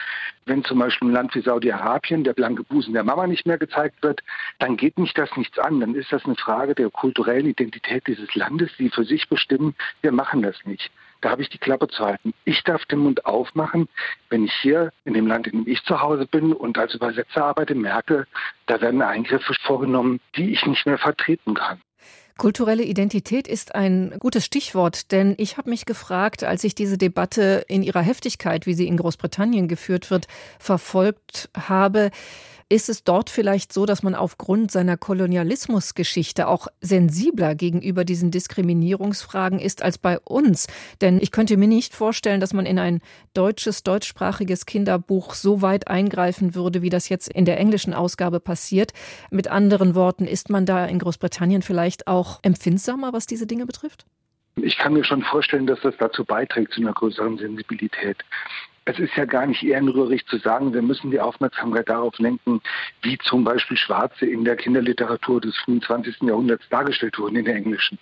Wenn 0.47 0.63
zum 0.63 0.79
Beispiel 0.79 1.09
ein 1.09 1.13
Land 1.13 1.35
wie 1.35 1.41
Saudi-Arabien 1.41 2.23
der 2.23 2.33
blanke 2.33 2.63
Busen 2.63 2.93
der 2.93 3.03
Mama 3.03 3.27
nicht 3.27 3.45
mehr 3.45 3.59
gezeigt 3.59 4.01
wird, 4.01 4.21
dann 4.57 4.75
geht 4.75 4.97
mich 4.97 5.13
das 5.13 5.29
nichts 5.37 5.59
an. 5.59 5.79
Dann 5.81 5.93
ist 5.93 6.11
das 6.11 6.25
eine 6.25 6.35
Frage 6.35 6.73
der 6.73 6.89
kulturellen 6.89 7.45
Identität 7.45 8.07
dieses 8.07 8.33
Landes, 8.33 8.71
die 8.79 8.89
für 8.89 9.05
sich 9.05 9.29
bestimmen, 9.29 9.75
wir 10.01 10.11
machen 10.11 10.41
das 10.41 10.55
nicht. 10.65 10.89
Da 11.21 11.31
habe 11.31 11.41
ich 11.41 11.49
die 11.49 11.57
Klappe 11.57 11.87
zu 11.87 12.05
halten. 12.05 12.33
Ich 12.43 12.63
darf 12.63 12.85
den 12.85 12.99
Mund 12.99 13.25
aufmachen, 13.25 13.87
wenn 14.29 14.45
ich 14.45 14.53
hier 14.61 14.91
in 15.05 15.13
dem 15.13 15.27
Land, 15.27 15.47
in 15.47 15.63
dem 15.63 15.71
ich 15.71 15.83
zu 15.83 16.01
Hause 16.01 16.25
bin 16.25 16.53
und 16.53 16.77
als 16.77 16.93
Übersetzer 16.93 17.45
arbeite, 17.45 17.75
merke, 17.75 18.27
da 18.67 18.81
werden 18.81 19.01
Eingriffe 19.01 19.53
vorgenommen, 19.65 20.19
die 20.35 20.53
ich 20.53 20.65
nicht 20.65 20.85
mehr 20.85 20.97
vertreten 20.97 21.55
kann. 21.55 21.81
Kulturelle 22.37 22.83
Identität 22.83 23.47
ist 23.47 23.75
ein 23.75 24.13
gutes 24.19 24.43
Stichwort, 24.43 25.13
denn 25.13 25.35
ich 25.37 25.57
habe 25.57 25.69
mich 25.69 25.85
gefragt, 25.85 26.43
als 26.43 26.65
ich 26.65 26.75
diese 26.75 26.97
Debatte 26.97 27.63
in 27.69 27.81
ihrer 27.81 28.01
Heftigkeit, 28.01 28.65
wie 28.65 28.73
sie 28.73 28.87
in 28.87 28.97
Großbritannien 28.97 29.69
geführt 29.69 30.11
wird, 30.11 30.27
verfolgt 30.59 31.49
habe, 31.57 32.11
ist 32.67 32.89
es 32.89 33.03
dort 33.03 33.29
vielleicht 33.29 33.71
so, 33.71 33.85
dass 33.85 34.01
man 34.01 34.15
aufgrund 34.15 34.71
seiner 34.71 34.97
Kolonialismusgeschichte 34.97 36.47
auch 36.47 36.67
sensibler 36.81 37.53
gegenüber 37.53 38.05
diesen 38.05 38.31
Diskriminierungsfragen 38.31 39.59
ist 39.59 39.83
als 39.83 39.99
bei 39.99 40.19
uns? 40.19 40.67
Denn 40.99 41.19
ich 41.21 41.31
könnte 41.31 41.57
mir 41.57 41.67
nicht 41.67 41.93
vorstellen, 41.93 42.39
dass 42.39 42.53
man 42.53 42.65
in 42.65 42.79
ein 42.79 43.01
deutsches, 43.35 43.83
deutschsprachiges 43.83 44.65
Kinderbuch 44.65 45.35
so 45.35 45.61
weit 45.61 45.87
eingreifen 45.87 46.55
würde, 46.55 46.81
wie 46.81 46.89
das 46.89 47.07
jetzt 47.07 47.31
in 47.31 47.45
der 47.45 47.59
englischen 47.59 47.93
Ausgabe 47.93 48.39
passiert. 48.39 48.93
Mit 49.29 49.47
anderen 49.47 49.93
Worten, 49.93 50.25
ist 50.25 50.49
man 50.49 50.65
da 50.65 50.85
in 50.85 50.97
Großbritannien 50.97 51.61
vielleicht 51.61 52.07
auch 52.07 52.39
empfindsamer, 52.41 53.13
was 53.13 53.27
diese 53.27 53.45
Dinge 53.45 53.67
betrifft? 53.67 54.05
Ich 54.55 54.77
kann 54.77 54.93
mir 54.93 55.03
schon 55.03 55.21
vorstellen, 55.21 55.67
dass 55.67 55.81
das 55.81 55.95
dazu 55.99 56.25
beiträgt, 56.25 56.73
zu 56.73 56.81
einer 56.81 56.93
größeren 56.93 57.37
Sensibilität. 57.37 58.17
Es 58.87 58.99
ist 58.99 59.15
ja 59.15 59.25
gar 59.25 59.47
nicht 59.47 59.63
ehrenrührig 59.63 60.27
zu 60.27 60.37
sagen, 60.37 60.73
wir 60.73 60.83
müssen 60.83 61.09
die 61.09 61.19
Aufmerksamkeit 61.19 61.89
darauf 61.89 62.17
lenken, 62.19 62.61
wie 63.01 63.17
zum 63.17 63.43
Beispiel 63.43 63.77
Schwarze 63.77 64.27
in 64.27 64.45
der 64.45 64.55
Kinderliteratur 64.55 65.41
des 65.41 65.57
frühen 65.57 65.81
20. 65.81 66.21
Jahrhunderts 66.21 66.69
dargestellt 66.69 67.17
wurden 67.17 67.35
in 67.35 67.45
der 67.45 67.55
englischen. 67.55 67.97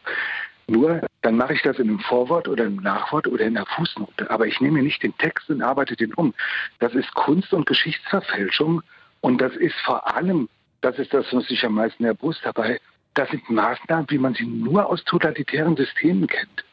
Nur 0.67 1.01
dann 1.21 1.37
mache 1.37 1.53
ich 1.53 1.61
das 1.61 1.79
in 1.79 1.89
einem 1.89 1.99
Vorwort 1.99 2.47
oder 2.49 2.65
im 2.65 2.77
Nachwort 2.77 3.27
oder 3.27 3.45
in 3.45 3.53
der 3.53 3.65
Fußnote. 3.65 4.29
Aber 4.29 4.45
ich 4.45 4.59
nehme 4.59 4.81
nicht 4.81 5.01
den 5.03 5.17
Text 5.17 5.49
und 5.49 5.61
arbeite 5.61 5.95
den 5.95 6.13
um. 6.13 6.33
Das 6.79 6.93
ist 6.93 7.13
Kunst- 7.13 7.53
und 7.53 7.65
Geschichtsverfälschung 7.65 8.81
und 9.21 9.39
das 9.39 9.55
ist 9.55 9.75
vor 9.85 10.13
allem, 10.13 10.49
das 10.81 10.99
ist 10.99 11.13
das, 11.13 11.25
was 11.31 11.45
sich 11.47 11.65
am 11.65 11.75
meisten 11.75 12.03
der 12.03 12.13
Brust 12.13 12.41
dabei, 12.43 12.79
das 13.13 13.29
sind 13.29 13.49
Maßnahmen, 13.49 14.07
wie 14.09 14.17
man 14.17 14.33
sie 14.33 14.45
nur 14.45 14.85
aus 14.87 15.03
totalitären 15.05 15.77
Systemen 15.77 16.27
kennt. 16.27 16.65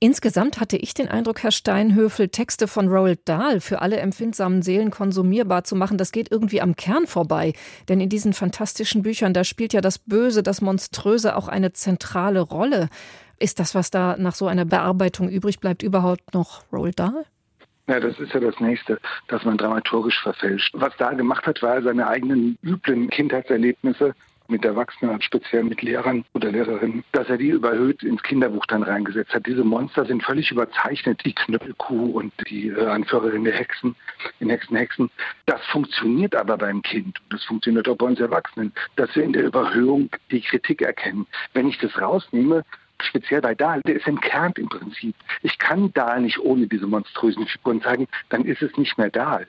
Insgesamt 0.00 0.60
hatte 0.60 0.76
ich 0.76 0.92
den 0.92 1.08
Eindruck, 1.08 1.42
Herr 1.42 1.50
Steinhöfel, 1.50 2.28
Texte 2.28 2.68
von 2.68 2.88
Roald 2.88 3.26
Dahl 3.26 3.60
für 3.60 3.80
alle 3.80 3.96
empfindsamen 3.96 4.60
Seelen 4.60 4.90
konsumierbar 4.90 5.64
zu 5.64 5.76
machen, 5.76 5.96
das 5.96 6.12
geht 6.12 6.30
irgendwie 6.30 6.60
am 6.60 6.76
Kern 6.76 7.06
vorbei. 7.06 7.54
Denn 7.88 8.00
in 8.00 8.08
diesen 8.08 8.34
fantastischen 8.34 9.02
Büchern, 9.02 9.32
da 9.32 9.44
spielt 9.44 9.72
ja 9.72 9.80
das 9.80 9.98
Böse, 9.98 10.42
das 10.42 10.60
Monströse 10.60 11.36
auch 11.36 11.48
eine 11.48 11.72
zentrale 11.72 12.40
Rolle. 12.40 12.88
Ist 13.38 13.60
das, 13.60 13.74
was 13.74 13.90
da 13.90 14.16
nach 14.18 14.34
so 14.34 14.46
einer 14.46 14.64
Bearbeitung 14.64 15.28
übrig 15.28 15.60
bleibt, 15.60 15.82
überhaupt 15.82 16.34
noch 16.34 16.64
Roald 16.72 16.98
Dahl? 16.98 17.24
Ja, 17.86 18.00
das 18.00 18.18
ist 18.18 18.32
ja 18.32 18.40
das 18.40 18.58
Nächste, 18.60 18.98
dass 19.28 19.44
man 19.44 19.58
dramaturgisch 19.58 20.22
verfälscht. 20.22 20.72
Was 20.74 20.94
da 20.98 21.12
gemacht 21.12 21.46
hat, 21.46 21.62
war 21.62 21.82
seine 21.82 22.06
eigenen 22.06 22.58
üblen 22.62 23.10
Kindheitserlebnisse 23.10 24.14
mit 24.48 24.64
Erwachsenen, 24.64 25.20
speziell 25.22 25.64
mit 25.64 25.82
Lehrern 25.82 26.24
oder 26.34 26.50
Lehrerinnen, 26.50 27.04
dass 27.12 27.28
er 27.28 27.38
die 27.38 27.48
überhöht 27.48 28.02
ins 28.02 28.22
Kinderbuch 28.22 28.66
dann 28.66 28.82
reingesetzt 28.82 29.34
hat. 29.34 29.46
Diese 29.46 29.64
Monster 29.64 30.04
sind 30.04 30.22
völlig 30.22 30.50
überzeichnet, 30.50 31.24
die 31.24 31.34
Knüppelkuh 31.34 32.18
und 32.18 32.32
die 32.48 32.68
äh, 32.68 32.86
Anführerin 32.86 33.44
der 33.44 33.54
Hexen, 33.54 33.96
in 34.40 34.50
Hexen, 34.50 34.76
Hexen. 34.76 35.10
Das 35.46 35.60
funktioniert 35.66 36.34
aber 36.36 36.58
beim 36.58 36.82
Kind. 36.82 37.18
Das 37.30 37.44
funktioniert 37.44 37.88
auch 37.88 37.96
bei 37.96 38.06
uns 38.06 38.20
Erwachsenen, 38.20 38.72
dass 38.96 39.14
wir 39.16 39.24
in 39.24 39.32
der 39.32 39.44
Überhöhung 39.44 40.10
die 40.30 40.40
Kritik 40.40 40.82
erkennen. 40.82 41.26
Wenn 41.52 41.68
ich 41.68 41.78
das 41.78 41.98
rausnehme, 42.00 42.64
speziell 43.02 43.40
bei 43.40 43.54
Dahl, 43.54 43.80
der 43.86 43.96
ist 43.96 44.06
entkernt 44.06 44.58
im 44.58 44.68
Prinzip. 44.68 45.14
Ich 45.42 45.58
kann 45.58 45.92
Dahl 45.92 46.20
nicht 46.20 46.38
ohne 46.38 46.66
diese 46.66 46.86
monströsen 46.86 47.46
Figuren 47.46 47.82
zeigen, 47.82 48.08
dann 48.28 48.44
ist 48.44 48.62
es 48.62 48.76
nicht 48.76 48.96
mehr 48.98 49.10
Dahl. 49.10 49.46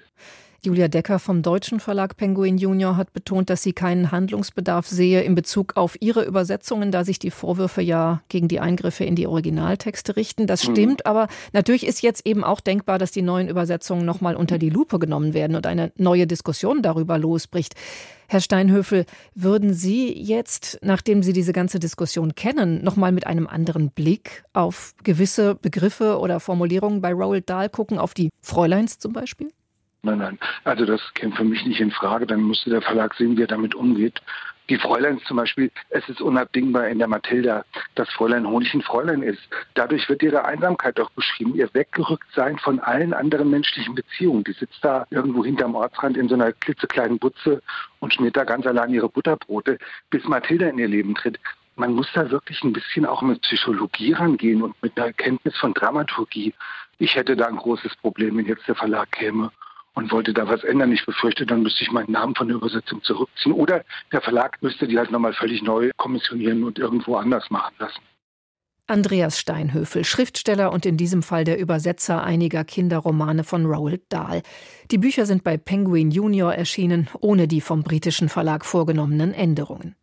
Julia 0.66 0.88
Decker 0.88 1.20
vom 1.20 1.44
deutschen 1.44 1.80
Verlag 1.80 2.18
Penguin 2.18 2.58
Junior 2.58 2.98
hat 2.98 3.14
betont, 3.14 3.50
dass 3.52 3.62
sie 3.62 3.74
keinen 3.74 4.12
Handlungsbedarf 4.12 4.88
sehe 4.88 5.22
in 5.22 5.36
Bezug 5.36 5.78
auf 5.78 5.96
ihre 6.02 6.26
Übersetzungen, 6.26 6.92
da 6.92 7.04
sich 7.04 7.20
die 7.20 7.30
Vorwürfe 7.30 7.84
ja 7.84 8.24
gegen 8.30 8.48
die 8.48 8.60
Eingriffe 8.60 9.04
in 9.06 9.16
die 9.16 9.28
Originaltexte 9.28 10.16
richten. 10.16 10.48
Das 10.48 10.68
mhm. 10.68 10.72
stimmt, 10.72 11.00
mhm. 11.06 11.10
aber 11.10 11.28
natürlich 11.54 11.86
ist 11.86 12.02
jetzt 12.02 12.26
eben 12.26 12.44
auch 12.44 12.62
denkbar, 12.62 12.98
dass 12.98 13.12
die 13.12 13.22
neuen 13.22 13.48
Übersetzungen 13.48 14.06
nochmal 14.06 14.36
unter 14.36 14.58
die 14.58 14.72
Lupe 14.72 14.98
genommen 14.98 15.36
werden 15.36 15.56
und 15.56 15.68
eine 15.68 15.92
neue 15.98 16.26
Diskussion 16.26 16.82
darüber 16.82 17.20
losbricht. 17.20 17.76
Herr 18.28 18.42
Steinhöfel, 18.42 19.06
würden 19.36 19.76
Sie 19.76 20.12
jetzt, 20.12 20.80
nachdem 20.82 21.22
Sie 21.22 21.34
diese 21.34 21.54
ganze 21.54 21.80
Diskussion 21.80 22.34
kennen, 22.34 22.84
nochmal 22.84 23.12
mit 23.12 23.28
einem 23.28 23.46
anderen 23.46 23.92
Blick 23.92 24.44
auf 24.54 24.96
gewisse 25.04 25.54
Begriffe 25.54 26.18
oder 26.18 26.40
Formulierungen 26.40 27.02
bei 27.02 27.14
Roald 27.14 27.50
Dahl 27.50 27.70
gucken, 27.70 28.00
auf 28.00 28.16
die 28.16 28.32
Fräuleins 28.42 28.98
zum 28.98 29.14
Beispiel? 29.14 29.50
Nein, 30.06 30.20
nein. 30.20 30.40
Also 30.66 30.86
das 30.86 31.02
käme 31.16 31.36
für 31.36 31.44
mich 31.44 31.66
nicht 31.66 31.82
in 31.82 31.90
Frage. 31.90 32.28
Dann 32.28 32.48
müsste 32.48 32.70
der 32.70 32.84
Verlag 32.84 33.16
sehen, 33.16 33.38
wie 33.38 33.42
er 33.42 33.48
damit 33.48 33.74
umgeht. 33.74 34.22
Die 34.70 34.78
Fräuleins 34.78 35.24
zum 35.24 35.38
Beispiel, 35.38 35.72
es 35.90 36.08
ist 36.10 36.22
unabdingbar 36.22 36.88
in 36.88 37.00
der 37.00 37.08
Mathilda, 37.08 37.66
dass 37.96 38.10
Fräulein 38.12 38.48
Honig 38.48 38.72
ein 38.76 38.84
Fräulein 38.84 39.24
ist. 39.24 39.42
Dadurch 39.74 40.08
wird 40.08 40.22
ihre 40.22 40.46
Einsamkeit 40.46 41.00
auch 41.00 41.10
beschrieben, 41.12 41.56
ihr 41.56 41.72
Weggerücktsein 41.74 42.60
von 42.60 42.80
allen 42.80 43.14
anderen 43.14 43.50
menschlichen 43.50 43.96
Beziehungen. 43.96 44.44
Die 44.44 44.54
sitzt 44.54 44.84
da 44.84 45.08
irgendwo 45.10 45.44
hinterm 45.44 45.74
Ortsrand 45.74 46.18
in 46.18 46.30
so 46.30 46.36
einer 46.36 46.52
klitzekleinen 46.52 47.18
Butze 47.18 47.64
und 48.00 48.14
schmiert 48.14 48.38
da 48.38 48.44
ganz 48.44 48.68
allein 48.68 48.94
ihre 48.94 49.10
Butterbrote, 49.10 49.80
bis 50.12 50.24
Mathilda 50.26 50.68
in 50.68 50.78
ihr 50.78 50.88
Leben 50.88 51.16
tritt. 51.16 51.40
Man 51.76 51.94
muss 51.94 52.08
da 52.14 52.30
wirklich 52.30 52.64
ein 52.64 52.74
bisschen 52.74 53.08
auch 53.08 53.24
mit 53.24 53.42
Psychologie 53.42 54.14
rangehen 54.14 54.62
und 54.62 54.82
mit 54.84 54.98
einer 55.00 55.14
Kenntnis 55.14 55.58
von 55.58 55.74
Dramaturgie. 55.74 56.54
Ich 57.00 57.16
hätte 57.16 57.36
da 57.36 57.48
ein 57.48 57.58
großes 57.58 57.96
Problem, 57.98 58.38
wenn 58.38 58.46
jetzt 58.46 58.68
der 58.68 58.76
Verlag 58.76 59.12
käme 59.12 59.52
und 59.96 60.12
wollte 60.12 60.34
da 60.34 60.48
was 60.48 60.64
ändern. 60.64 60.92
Ich 60.92 61.06
befürchte, 61.06 61.46
dann 61.46 61.64
müsste 61.64 61.84
ich 61.84 61.92
meinen 61.92 62.12
Namen 62.12 62.36
von 62.36 62.48
der 62.48 62.58
Übersetzung 62.58 63.02
zurückziehen. 63.04 63.54
Oder 63.54 63.84
der 64.12 64.22
Verlag 64.22 64.62
müsste 64.62 64.88
die 64.88 64.98
halt 64.98 65.12
nochmal 65.12 65.34
völlig 65.34 65.64
neu 65.64 65.92
kommissionieren 65.98 66.64
und 66.64 66.78
irgendwo 66.78 67.16
anders 67.16 67.50
machen 67.50 67.74
lassen. 67.80 68.02
Andreas 68.88 69.40
Steinhöfel, 69.40 70.06
Schriftsteller 70.06 70.72
und 70.72 70.86
in 70.86 70.96
diesem 70.96 71.24
Fall 71.24 71.44
der 71.44 71.58
Übersetzer 71.58 72.24
einiger 72.24 72.64
Kinderromane 72.64 73.44
von 73.44 73.66
Roald 73.66 74.04
Dahl. 74.10 74.44
Die 74.92 75.00
Bücher 75.00 75.26
sind 75.26 75.44
bei 75.44 75.58
Penguin 75.58 76.12
Junior 76.12 76.54
erschienen, 76.54 77.10
ohne 77.20 77.48
die 77.48 77.62
vom 77.62 77.82
britischen 77.82 78.30
Verlag 78.30 78.64
vorgenommenen 78.64 79.34
Änderungen. 79.34 79.96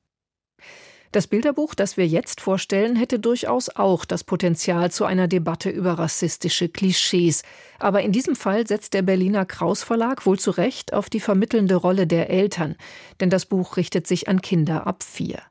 Das 1.12 1.26
Bilderbuch, 1.26 1.74
das 1.74 1.98
wir 1.98 2.06
jetzt 2.06 2.40
vorstellen, 2.40 2.96
hätte 2.96 3.18
durchaus 3.18 3.68
auch 3.68 4.06
das 4.06 4.24
Potenzial 4.24 4.90
zu 4.90 5.04
einer 5.04 5.28
Debatte 5.28 5.68
über 5.68 5.98
rassistische 5.98 6.70
Klischees. 6.70 7.42
Aber 7.78 8.00
in 8.00 8.12
diesem 8.12 8.34
Fall 8.34 8.66
setzt 8.66 8.94
der 8.94 9.02
Berliner 9.02 9.44
Kraus 9.44 9.82
Verlag 9.82 10.24
wohl 10.24 10.38
zu 10.38 10.52
Recht 10.52 10.94
auf 10.94 11.10
die 11.10 11.20
vermittelnde 11.20 11.74
Rolle 11.74 12.06
der 12.06 12.30
Eltern, 12.30 12.76
denn 13.20 13.28
das 13.28 13.44
Buch 13.44 13.76
richtet 13.76 14.06
sich 14.06 14.26
an 14.28 14.40
Kinder 14.40 14.86
ab 14.86 15.02
vier. 15.02 15.42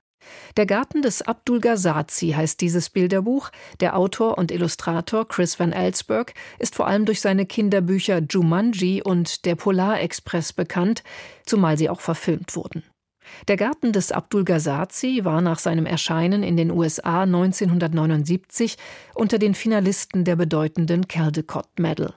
Der 0.57 0.65
Garten 0.65 1.03
des 1.03 1.21
Abdul 1.21 1.59
Gazazi 1.59 2.29
heißt 2.31 2.59
dieses 2.59 2.89
Bilderbuch. 2.89 3.51
Der 3.81 3.95
Autor 3.95 4.39
und 4.39 4.49
Illustrator 4.49 5.27
Chris 5.27 5.59
Van 5.59 5.73
Elsberg 5.73 6.33
ist 6.57 6.73
vor 6.73 6.87
allem 6.87 7.05
durch 7.05 7.21
seine 7.21 7.45
Kinderbücher 7.45 8.19
Jumanji 8.27 9.03
und 9.03 9.45
Der 9.45 9.55
Polarexpress 9.55 10.53
bekannt, 10.53 11.03
zumal 11.45 11.77
sie 11.77 11.89
auch 11.89 12.01
verfilmt 12.01 12.55
wurden. 12.55 12.83
Der 13.47 13.57
Garten 13.57 13.91
des 13.91 14.11
Abdul 14.11 14.43
Gazazi 14.43 15.21
war 15.23 15.41
nach 15.41 15.59
seinem 15.59 15.85
Erscheinen 15.85 16.43
in 16.43 16.57
den 16.57 16.71
USA 16.71 17.23
1979 17.23 18.77
unter 19.15 19.39
den 19.39 19.55
Finalisten 19.55 20.23
der 20.25 20.35
bedeutenden 20.35 21.07
Caldecott 21.07 21.79
Medal. 21.79 22.13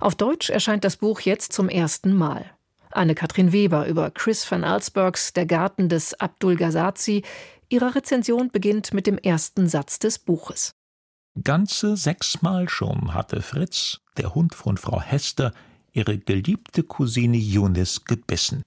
Auf 0.00 0.14
Deutsch 0.14 0.50
erscheint 0.50 0.84
das 0.84 0.96
Buch 0.96 1.20
jetzt 1.20 1.52
zum 1.52 1.68
ersten 1.68 2.14
Mal. 2.14 2.44
Anne-Kathrin 2.90 3.52
Weber 3.52 3.86
über 3.86 4.10
Chris 4.10 4.50
van 4.50 4.64
Alsbergs 4.64 5.32
Der 5.32 5.46
Garten 5.46 5.88
des 5.88 6.14
Abdul 6.14 6.56
Gazazi. 6.56 7.22
Ihre 7.68 7.94
Rezension 7.94 8.50
beginnt 8.50 8.92
mit 8.92 9.06
dem 9.06 9.18
ersten 9.18 9.68
Satz 9.68 9.98
des 9.98 10.18
Buches. 10.18 10.74
Ganze 11.42 11.96
sechsmal 11.96 12.68
schon 12.68 13.14
hatte 13.14 13.40
Fritz, 13.40 14.00
der 14.18 14.34
Hund 14.34 14.54
von 14.54 14.76
Frau 14.76 15.00
Hester, 15.00 15.52
ihre 15.92 16.18
geliebte 16.18 16.82
Cousine 16.82 17.38
Yunis 17.38 18.04
gebissen. 18.04 18.62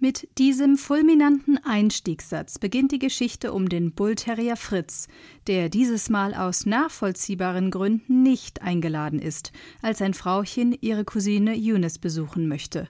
Mit 0.00 0.28
diesem 0.38 0.76
fulminanten 0.76 1.58
Einstiegssatz 1.64 2.60
beginnt 2.60 2.92
die 2.92 3.00
Geschichte 3.00 3.52
um 3.52 3.68
den 3.68 3.92
Bullterrier 3.92 4.54
Fritz, 4.54 5.08
der 5.48 5.68
dieses 5.68 6.08
Mal 6.08 6.34
aus 6.34 6.66
nachvollziehbaren 6.66 7.72
Gründen 7.72 8.22
nicht 8.22 8.62
eingeladen 8.62 9.18
ist, 9.18 9.50
als 9.82 10.00
ein 10.00 10.14
Frauchen 10.14 10.72
ihre 10.80 11.04
Cousine 11.04 11.56
Eunice 11.56 11.98
besuchen 11.98 12.46
möchte. 12.46 12.88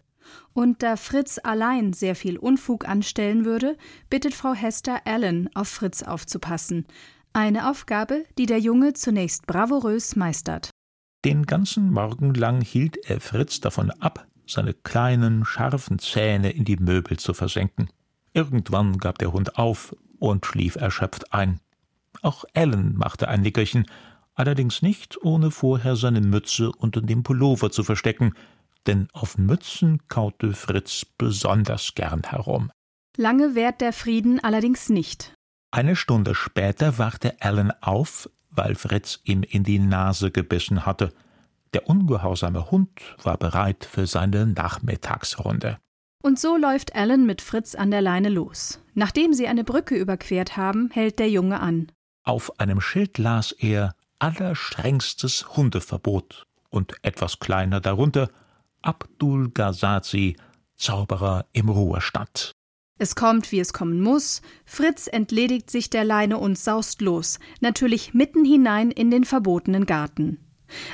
Und 0.52 0.82
da 0.82 0.96
Fritz 0.96 1.40
allein 1.42 1.94
sehr 1.94 2.14
viel 2.14 2.36
Unfug 2.36 2.86
anstellen 2.86 3.46
würde, 3.46 3.78
bittet 4.10 4.34
Frau 4.34 4.52
Hester 4.52 5.06
Allen, 5.06 5.48
auf 5.54 5.68
Fritz 5.68 6.02
aufzupassen. 6.02 6.86
Eine 7.32 7.70
Aufgabe, 7.70 8.24
die 8.36 8.44
der 8.44 8.58
Junge 8.58 8.92
zunächst 8.92 9.46
bravourös 9.46 10.14
meistert. 10.14 10.68
Den 11.24 11.46
ganzen 11.46 11.90
Morgen 11.90 12.34
lang 12.34 12.60
hielt 12.60 12.98
er 13.08 13.20
Fritz 13.20 13.60
davon 13.60 13.90
ab, 13.92 14.28
seine 14.50 14.74
kleinen, 14.74 15.44
scharfen 15.44 15.98
Zähne 15.98 16.50
in 16.50 16.64
die 16.64 16.76
Möbel 16.76 17.18
zu 17.18 17.34
versenken. 17.34 17.90
Irgendwann 18.32 18.98
gab 18.98 19.18
der 19.18 19.32
Hund 19.32 19.56
auf 19.56 19.94
und 20.18 20.46
schlief 20.46 20.76
erschöpft 20.76 21.32
ein. 21.32 21.60
Auch 22.22 22.44
Ellen 22.52 22.96
machte 22.96 23.28
ein 23.28 23.42
Nickerchen, 23.42 23.86
allerdings 24.34 24.82
nicht, 24.82 25.22
ohne 25.22 25.50
vorher 25.50 25.96
seine 25.96 26.20
Mütze 26.20 26.72
unter 26.72 27.00
dem 27.00 27.22
Pullover 27.22 27.70
zu 27.70 27.84
verstecken, 27.84 28.34
denn 28.86 29.08
auf 29.12 29.38
Mützen 29.38 30.00
kaute 30.08 30.54
Fritz 30.54 31.04
besonders 31.04 31.94
gern 31.94 32.22
herum. 32.24 32.70
Lange 33.16 33.54
währt 33.54 33.80
der 33.80 33.92
Frieden 33.92 34.42
allerdings 34.42 34.88
nicht. 34.88 35.34
Eine 35.70 35.96
Stunde 35.96 36.34
später 36.34 36.98
wachte 36.98 37.40
Ellen 37.40 37.72
auf, 37.82 38.30
weil 38.50 38.74
Fritz 38.74 39.20
ihm 39.24 39.42
in 39.42 39.64
die 39.64 39.78
Nase 39.78 40.30
gebissen 40.30 40.86
hatte– 40.86 41.12
der 41.74 41.88
ungehorsame 41.88 42.70
Hund 42.70 42.90
war 43.22 43.36
bereit 43.36 43.84
für 43.84 44.06
seine 44.06 44.46
Nachmittagsrunde. 44.46 45.78
Und 46.22 46.38
so 46.38 46.56
läuft 46.56 46.94
Alan 46.94 47.26
mit 47.26 47.40
Fritz 47.40 47.74
an 47.74 47.90
der 47.90 48.02
Leine 48.02 48.28
los. 48.28 48.80
Nachdem 48.94 49.32
sie 49.32 49.46
eine 49.46 49.64
Brücke 49.64 49.96
überquert 49.96 50.56
haben, 50.56 50.90
hält 50.90 51.18
der 51.18 51.30
Junge 51.30 51.60
an. 51.60 51.92
Auf 52.24 52.58
einem 52.58 52.80
Schild 52.80 53.18
las 53.18 53.52
er 53.52 53.94
allerstrengstes 54.18 55.56
Hundeverbot 55.56 56.46
und 56.70 56.94
etwas 57.02 57.38
kleiner 57.38 57.80
darunter 57.80 58.28
Abdul 58.82 59.50
Gazazi, 59.50 60.36
Zauberer 60.76 61.46
im 61.52 61.68
Ruhestand. 61.68 62.52
Es 62.98 63.14
kommt, 63.14 63.52
wie 63.52 63.60
es 63.60 63.72
kommen 63.72 64.00
muss. 64.00 64.42
Fritz 64.64 65.06
entledigt 65.06 65.70
sich 65.70 65.88
der 65.88 66.04
Leine 66.04 66.38
und 66.38 66.58
saust 66.58 67.00
los, 67.00 67.38
natürlich 67.60 68.12
mitten 68.12 68.44
hinein 68.44 68.90
in 68.90 69.10
den 69.10 69.24
verbotenen 69.24 69.86
Garten. 69.86 70.47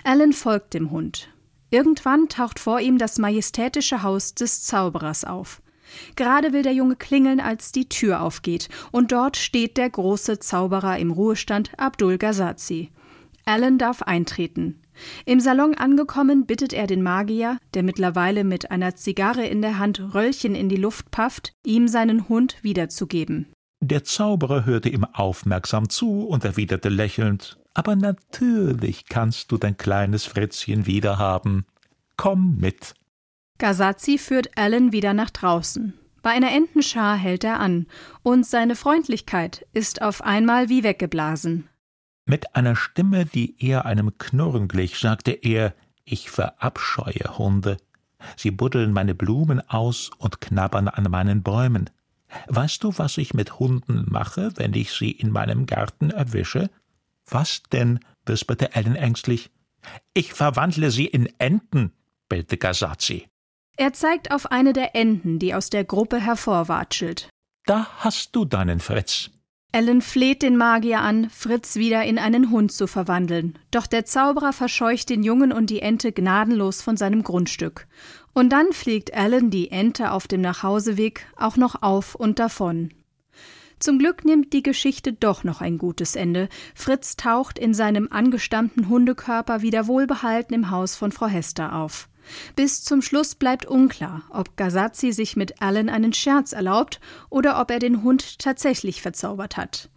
Alan 0.05 0.33
folgt 0.33 0.75
dem 0.75 0.91
Hund. 0.91 1.29
Irgendwann 1.71 2.29
taucht 2.29 2.61
vor 2.61 2.81
ihm 2.81 2.99
das 2.99 3.19
majestätische 3.19 4.03
Haus 4.03 4.35
des 4.35 4.63
Zauberers 4.63 5.25
auf. 5.25 5.61
Gerade 6.17 6.53
will 6.53 6.63
der 6.63 6.73
Junge 6.73 6.97
klingeln, 6.97 7.41
als 7.41 7.73
die 7.73 7.89
Tür 7.89 8.23
aufgeht, 8.23 8.69
und 8.93 9.13
dort 9.13 9.37
steht 9.37 9.77
der 9.77 9.91
große 9.91 10.39
Zauberer 10.39 10.99
im 10.99 11.11
Ruhestand 11.11 11.73
Abdul 11.77 12.19
Gazazi. 12.19 12.91
Alan 13.45 13.79
darf 13.79 14.03
eintreten. 14.03 14.81
Im 15.27 15.41
Salon 15.41 15.75
angekommen, 15.75 16.47
bittet 16.47 16.73
er 16.73 16.87
den 16.87 17.03
Magier, 17.03 17.59
der 17.75 17.83
mittlerweile 17.83 18.45
mit 18.45 18.71
einer 18.71 18.95
Zigarre 18.95 19.45
in 19.45 19.61
der 19.61 19.79
Hand 19.79 20.15
Röllchen 20.15 20.55
in 20.55 20.69
die 20.69 20.77
Luft 20.77 21.11
pafft, 21.11 21.53
ihm 21.65 21.89
seinen 21.89 22.29
Hund 22.29 22.57
wiederzugeben. 22.63 23.53
Der 23.81 24.05
Zauberer 24.05 24.65
hörte 24.65 24.89
ihm 24.89 25.05
aufmerksam 25.05 25.89
zu 25.89 26.27
und 26.27 26.45
erwiderte 26.45 26.89
lächelnd 26.89 27.59
Aber 27.75 27.97
natürlich 27.97 29.07
kannst 29.07 29.51
du 29.51 29.59
dein 29.59 29.77
kleines 29.77 30.25
Fritzchen 30.25 30.87
wiederhaben. 30.87 31.67
Komm 32.17 32.57
mit. 32.57 32.95
Gasazi 33.59 34.19
führt 34.19 34.57
Alan 34.57 34.93
wieder 34.93 35.13
nach 35.15 35.31
draußen. 35.31 35.95
Bei 36.23 36.31
einer 36.31 36.53
Entenschar 36.53 37.17
hält 37.17 37.45
er 37.45 37.61
an, 37.61 37.87
und 38.23 38.47
seine 38.47 38.77
Freundlichkeit 38.77 39.67
ist 39.75 40.01
auf 40.01 40.23
einmal 40.23 40.69
wie 40.69 40.83
weggeblasen. 40.83 41.69
Mit 42.27 42.57
einer 42.57 42.77
Stimme, 42.77 43.27
die 43.27 43.63
eher 43.63 43.85
einem 43.85 44.17
Knurren 44.17 44.69
glich, 44.69 44.99
sagte 44.99 45.33
er 45.33 45.75
Ich 46.05 46.31
verabscheue 46.31 47.37
Hunde. 47.37 47.77
Sie 48.37 48.51
buddeln 48.51 48.93
meine 48.93 49.15
Blumen 49.15 49.61
aus 49.69 50.11
und 50.17 50.41
knabbern 50.41 50.89
an 50.89 51.11
meinen 51.11 51.43
Bäumen. 51.43 51.91
Weißt 52.49 52.83
du, 52.83 52.97
was 52.97 53.19
ich 53.19 53.35
mit 53.35 53.59
Hunden 53.59 54.07
mache, 54.09 54.53
wenn 54.57 54.73
ich 54.73 54.93
sie 54.93 55.11
in 55.11 55.31
meinem 55.31 55.67
Garten 55.67 56.11
erwische? 56.11 56.71
Was 57.29 57.63
denn? 57.73 58.01
wisperte 58.27 58.75
Ellen 58.75 58.97
ängstlich. 58.97 59.51
Ich 60.15 60.33
verwandle 60.33 60.91
sie 60.91 61.07
in 61.07 61.29
Enten, 61.39 61.93
bellte 62.29 62.57
Gasazi. 62.57 63.27
Er 63.77 63.93
zeigt 63.93 64.31
auf 64.31 64.51
eine 64.53 64.73
der 64.73 64.95
Enten, 64.95 65.39
die 65.39 65.55
aus 65.55 65.69
der 65.69 65.85
Gruppe 65.85 66.21
hervorwatschelt. 66.21 67.29
Da 67.67 67.89
hast 67.99 68.37
du 68.37 68.45
deinen 68.45 68.81
Fritz. 68.81 69.31
Ellen 69.73 70.03
fleht 70.03 70.43
den 70.43 70.57
Magier 70.57 71.01
an, 71.01 71.29
Fritz 71.31 71.75
wieder 71.75 72.05
in 72.05 72.17
einen 72.17 72.53
Hund 72.53 72.71
zu 72.71 72.87
verwandeln. 72.87 73.59
Doch 73.73 73.89
der 73.89 74.05
Zauberer 74.05 74.53
verscheucht 74.53 75.11
den 75.11 75.25
Jungen 75.25 75.53
und 75.53 75.69
die 75.69 75.81
Ente 75.81 76.13
gnadenlos 76.13 76.81
von 76.81 76.97
seinem 76.97 77.25
Grundstück. 77.25 77.89
Und 78.33 78.51
dann 78.51 78.73
fliegt 78.73 79.15
Alan 79.15 79.51
die 79.51 79.73
Ente 79.73 80.13
auf 80.13 80.29
dem 80.29 80.43
Nachhauseweg 80.43 81.27
auch 81.37 81.57
noch 81.57 81.83
auf 81.83 82.15
und 82.15 82.39
davon. 82.39 82.95
Zum 83.85 83.99
Glück 83.99 84.25
nimmt 84.25 84.55
die 84.55 84.63
Geschichte 84.63 85.13
doch 85.13 85.45
noch 85.45 85.61
ein 85.61 85.77
gutes 85.77 86.17
Ende. 86.17 86.49
Fritz 86.75 87.17
taucht 87.17 87.59
in 87.59 87.75
seinem 87.75 88.09
angestammten 88.11 88.89
Hundekörper 88.89 89.61
wieder 89.61 89.87
wohlbehalten 89.87 90.55
im 90.55 90.71
Haus 90.71 90.97
von 90.97 91.13
Frau 91.13 91.27
Hester 91.27 91.75
auf. 91.75 92.09
Bis 92.57 92.83
zum 92.83 93.03
Schluss 93.03 93.35
bleibt 93.35 93.67
unklar, 93.67 94.23
ob 94.31 94.57
Gasazi 94.57 95.13
sich 95.13 95.37
mit 95.37 95.61
Alan 95.61 95.91
einen 95.91 96.15
Scherz 96.15 96.53
erlaubt 96.53 96.99
oder 97.29 97.61
ob 97.61 97.71
er 97.71 97.79
den 97.79 98.03
Hund 98.03 98.39
tatsächlich 98.39 99.03
verzaubert 99.03 99.59
hat. 99.59 99.91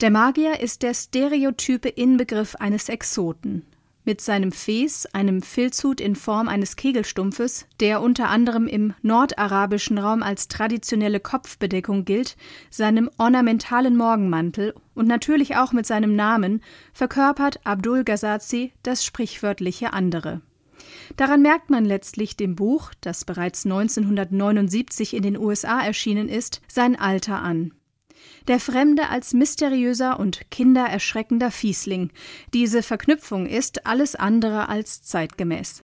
Der 0.00 0.12
Magier 0.12 0.60
ist 0.60 0.84
der 0.84 0.94
stereotype 0.94 1.88
Inbegriff 1.88 2.54
eines 2.54 2.88
Exoten. 2.88 3.66
Mit 4.04 4.20
seinem 4.20 4.50
Fes, 4.50 5.06
einem 5.14 5.42
Filzhut 5.42 6.00
in 6.00 6.16
Form 6.16 6.48
eines 6.48 6.74
Kegelstumpfes, 6.74 7.66
der 7.78 8.00
unter 8.00 8.30
anderem 8.30 8.66
im 8.66 8.94
nordarabischen 9.02 9.96
Raum 9.96 10.24
als 10.24 10.48
traditionelle 10.48 11.20
Kopfbedeckung 11.20 12.04
gilt, 12.04 12.36
seinem 12.68 13.08
ornamentalen 13.18 13.96
Morgenmantel 13.96 14.74
und 14.94 15.06
natürlich 15.06 15.54
auch 15.54 15.72
mit 15.72 15.86
seinem 15.86 16.16
Namen, 16.16 16.62
verkörpert 16.92 17.60
Abdul 17.62 18.02
Gasazi 18.02 18.72
das 18.82 19.04
sprichwörtliche 19.04 19.92
andere. 19.92 20.40
Daran 21.16 21.40
merkt 21.40 21.70
man 21.70 21.84
letztlich 21.84 22.36
dem 22.36 22.56
Buch, 22.56 22.90
das 23.02 23.24
bereits 23.24 23.64
1979 23.64 25.14
in 25.14 25.22
den 25.22 25.38
USA 25.38 25.80
erschienen 25.80 26.28
ist, 26.28 26.60
sein 26.66 26.98
Alter 26.98 27.40
an. 27.40 27.72
Der 28.48 28.58
Fremde 28.58 29.08
als 29.08 29.34
mysteriöser 29.34 30.18
und 30.18 30.50
kindererschreckender 30.50 31.50
Fiesling. 31.50 32.10
Diese 32.52 32.82
Verknüpfung 32.82 33.46
ist 33.46 33.86
alles 33.86 34.14
andere 34.16 34.68
als 34.68 35.02
zeitgemäß. 35.02 35.82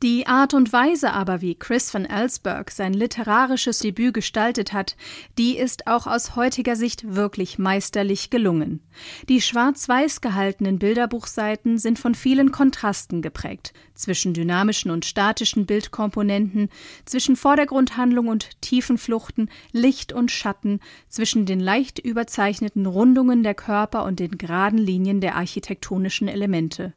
Die 0.00 0.28
Art 0.28 0.54
und 0.54 0.72
Weise 0.72 1.12
aber, 1.12 1.40
wie 1.40 1.56
Chris 1.56 1.92
van 1.92 2.04
Ellsberg 2.04 2.70
sein 2.70 2.94
literarisches 2.94 3.80
Debüt 3.80 4.14
gestaltet 4.14 4.72
hat, 4.72 4.96
die 5.38 5.58
ist 5.58 5.88
auch 5.88 6.06
aus 6.06 6.36
heutiger 6.36 6.76
Sicht 6.76 7.16
wirklich 7.16 7.58
meisterlich 7.58 8.30
gelungen. 8.30 8.80
Die 9.28 9.40
schwarz-weiß 9.40 10.20
gehaltenen 10.20 10.78
Bilderbuchseiten 10.78 11.78
sind 11.78 11.98
von 11.98 12.14
vielen 12.14 12.52
Kontrasten 12.52 13.22
geprägt, 13.22 13.72
zwischen 13.94 14.34
dynamischen 14.34 14.92
und 14.92 15.04
statischen 15.04 15.66
Bildkomponenten, 15.66 16.68
zwischen 17.04 17.34
Vordergrundhandlung 17.34 18.28
und 18.28 18.50
Tiefenfluchten, 18.60 19.50
Licht 19.72 20.12
und 20.12 20.30
Schatten, 20.30 20.78
zwischen 21.08 21.44
den 21.44 21.58
leicht 21.58 21.98
überzeichneten 21.98 22.86
Rundungen 22.86 23.42
der 23.42 23.54
Körper 23.54 24.04
und 24.04 24.20
den 24.20 24.38
geraden 24.38 24.78
Linien 24.78 25.20
der 25.20 25.34
architektonischen 25.34 26.28
Elemente. 26.28 26.94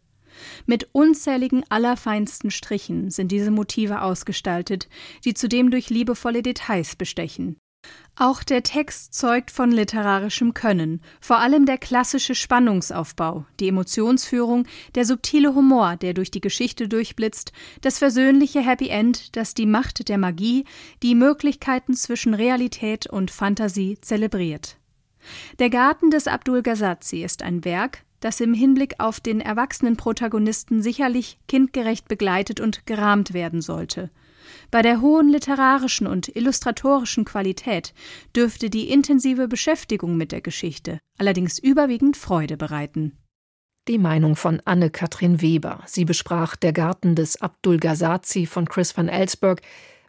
Mit 0.66 0.90
unzähligen 0.92 1.64
allerfeinsten 1.70 2.52
Strichen 2.52 3.10
sind 3.10 3.32
diese 3.32 3.52
Motive 3.52 4.02
ausgestaltet, 4.02 4.88
die 5.25 5.34
zudem 5.34 5.72
durch 5.72 5.90
liebevolle 5.90 6.42
Details 6.42 6.96
bestechen. 6.96 7.58
Auch 8.16 8.44
der 8.44 8.62
Text 8.62 9.16
zeugt 9.16 9.50
von 9.50 9.72
literarischem 9.72 10.53
Können, 10.53 11.01
vor 11.20 11.40
allem 11.40 11.66
der 11.66 11.77
klassische 11.77 12.36
Spannungsaufbau, 12.36 13.46
die 13.60 13.70
Emotionsführung, 13.70 14.68
der 14.94 15.05
subtile 15.05 15.55
Humor, 15.55 15.96
der 15.96 16.14
durch 16.14 16.29
die 16.29 16.42
Geschichte 16.42 16.88
durchblitzt, 16.88 17.51
das 17.82 17.98
versöhnliche 17.98 18.62
Happy 18.62 18.90
End, 18.90 19.36
das 19.36 19.55
die 19.55 19.66
Macht 19.66 20.10
der 20.10 20.18
Magie, 20.18 20.66
die 21.01 21.16
Möglichkeiten 21.16 21.96
zwischen 21.96 22.34
Realität 22.34 23.08
und 23.08 23.32
Fantasie 23.32 23.98
zelebriert. 24.01 24.77
Der 25.60 25.70
Garten 25.70 26.12
des 26.12 26.27
Abdul 26.27 26.62
Gasazi 26.62 27.24
ist 27.24 27.42
ein 27.42 27.64
Werk, 27.66 28.03
das 28.22 28.40
im 28.40 28.53
Hinblick 28.53 28.96
auf 29.00 29.20
den 29.20 29.42
erwachsenen 29.42 29.98
Protagonisten 29.98 30.81
sicherlich 30.81 31.38
kindgerecht 31.48 32.07
begleitet 32.07 32.62
und 32.62 32.86
gerahmt 32.86 33.34
werden 33.34 33.62
sollte. 33.62 34.10
Bei 34.70 34.81
der 34.81 35.01
hohen 35.01 35.29
literarischen 35.29 36.07
und 36.07 36.34
illustratorischen 36.36 37.25
Qualität 37.25 37.94
dürfte 38.36 38.70
die 38.70 38.90
intensive 38.90 39.48
Beschäftigung 39.48 40.16
mit 40.16 40.31
der 40.31 40.42
Geschichte 40.42 41.00
allerdings 41.18 41.60
überwiegend 41.60 42.18
Freude 42.18 42.57
bereiten. 42.57 43.18
Die 43.88 43.98
Meinung 43.98 44.36
von 44.36 44.62
Anne-Kathrin 44.66 45.42
Weber. 45.42 45.84
Sie 45.86 46.05
besprach 46.05 46.55
Der 46.55 46.74
Garten 46.74 47.16
des 47.16 47.42
Abdul 47.42 47.77
Gazazi 47.77 48.46
von 48.46 48.68
Chris 48.68 48.96
van 48.96 49.07
Ellsberg. 49.07 49.62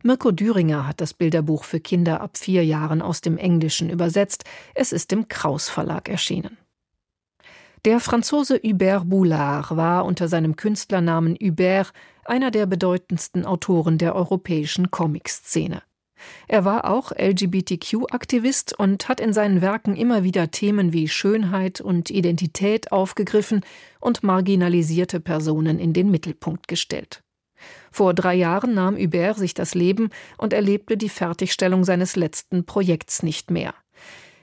Mirko 0.02 0.30
Düringer 0.30 0.86
hat 0.86 1.00
das 1.00 1.14
Bilderbuch 1.14 1.64
für 1.64 1.80
Kinder 1.80 2.20
ab 2.20 2.36
vier 2.36 2.64
Jahren 2.64 3.02
aus 3.02 3.20
dem 3.20 3.38
Englischen 3.38 3.88
übersetzt. 3.88 4.44
Es 4.74 4.92
ist 4.92 5.12
im 5.12 5.28
Kraus 5.28 5.68
Verlag 5.68 6.08
erschienen. 6.08 6.58
Der 7.84 7.98
Franzose 7.98 8.60
Hubert 8.62 9.08
Boulard 9.08 9.76
war 9.76 10.04
unter 10.04 10.28
seinem 10.28 10.54
Künstlernamen 10.54 11.36
Hubert 11.42 11.92
einer 12.24 12.52
der 12.52 12.66
bedeutendsten 12.66 13.44
Autoren 13.44 13.98
der 13.98 14.14
europäischen 14.14 14.92
Comic-Szene. 14.92 15.82
Er 16.46 16.64
war 16.64 16.88
auch 16.88 17.10
LGBTQ-Aktivist 17.10 18.78
und 18.78 19.08
hat 19.08 19.18
in 19.18 19.32
seinen 19.32 19.62
Werken 19.62 19.96
immer 19.96 20.22
wieder 20.22 20.52
Themen 20.52 20.92
wie 20.92 21.08
Schönheit 21.08 21.80
und 21.80 22.08
Identität 22.08 22.92
aufgegriffen 22.92 23.62
und 23.98 24.22
marginalisierte 24.22 25.18
Personen 25.18 25.80
in 25.80 25.92
den 25.92 26.08
Mittelpunkt 26.08 26.68
gestellt. 26.68 27.24
Vor 27.90 28.14
drei 28.14 28.36
Jahren 28.36 28.74
nahm 28.74 28.96
Hubert 28.96 29.38
sich 29.38 29.54
das 29.54 29.74
Leben 29.74 30.10
und 30.38 30.52
erlebte 30.52 30.96
die 30.96 31.08
Fertigstellung 31.08 31.82
seines 31.82 32.14
letzten 32.14 32.64
Projekts 32.64 33.24
nicht 33.24 33.50
mehr. 33.50 33.74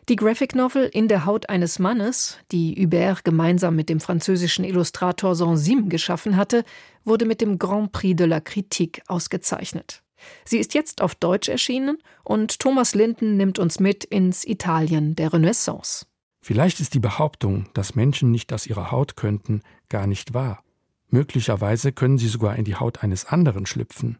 Die 0.09 0.15
Graphic 0.15 0.55
Novel 0.55 0.89
In 0.91 1.07
der 1.07 1.27
Haut 1.27 1.49
eines 1.49 1.77
Mannes, 1.77 2.39
die 2.51 2.73
Hubert 2.83 3.23
gemeinsam 3.23 3.75
mit 3.75 3.89
dem 3.89 3.99
französischen 3.99 4.65
Illustrator 4.65 5.35
Sansim 5.35 5.87
geschaffen 5.87 6.35
hatte, 6.35 6.63
wurde 7.03 7.25
mit 7.25 7.41
dem 7.41 7.59
Grand 7.59 7.91
Prix 7.91 8.15
de 8.15 8.25
la 8.25 8.39
Critique 8.39 9.03
ausgezeichnet. 9.05 10.01
Sie 10.45 10.57
ist 10.57 10.73
jetzt 10.73 11.03
auf 11.03 11.13
Deutsch 11.13 11.47
erschienen 11.47 11.99
und 12.23 12.59
Thomas 12.59 12.95
Linden 12.95 13.37
nimmt 13.37 13.59
uns 13.59 13.79
mit 13.79 14.03
ins 14.03 14.45
Italien 14.45 15.15
der 15.15 15.31
Renaissance. 15.31 16.07
Vielleicht 16.41 16.79
ist 16.79 16.95
die 16.95 16.99
Behauptung, 16.99 17.67
dass 17.75 17.93
Menschen 17.93 18.31
nicht 18.31 18.51
aus 18.51 18.65
ihrer 18.65 18.89
Haut 18.89 19.15
könnten, 19.15 19.61
gar 19.89 20.07
nicht 20.07 20.33
wahr. 20.33 20.63
Möglicherweise 21.09 21.91
können 21.91 22.17
sie 22.17 22.29
sogar 22.29 22.55
in 22.55 22.65
die 22.65 22.75
Haut 22.75 23.03
eines 23.03 23.25
anderen 23.25 23.67
schlüpfen. 23.67 24.17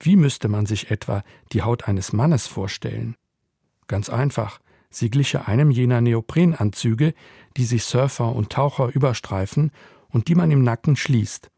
Wie 0.00 0.16
müsste 0.16 0.48
man 0.48 0.64
sich 0.64 0.90
etwa 0.90 1.22
die 1.52 1.60
Haut 1.60 1.86
eines 1.86 2.14
Mannes 2.14 2.46
vorstellen? 2.46 3.14
Ganz 3.88 4.08
einfach, 4.08 4.60
Sie 4.90 5.10
gliche 5.10 5.48
einem 5.48 5.70
jener 5.70 6.00
Neoprenanzüge, 6.00 7.14
die 7.56 7.64
sich 7.64 7.84
Surfer 7.84 8.34
und 8.34 8.50
Taucher 8.50 8.94
überstreifen 8.94 9.70
und 10.08 10.28
die 10.28 10.34
man 10.34 10.50
im 10.50 10.62
Nacken 10.62 10.96
schließt. 10.96 11.50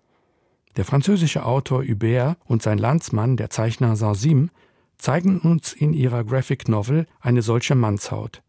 Der 0.76 0.84
französische 0.84 1.44
Autor 1.44 1.82
Hubert 1.82 2.38
und 2.44 2.62
sein 2.62 2.78
Landsmann, 2.78 3.36
der 3.36 3.50
Zeichner 3.50 3.96
Sansim, 3.96 4.50
zeigen 4.98 5.40
uns 5.40 5.72
in 5.72 5.92
ihrer 5.92 6.24
Graphic 6.24 6.68
Novel 6.68 7.06
eine 7.20 7.42
solche 7.42 7.74
Mannshaut. 7.74 8.42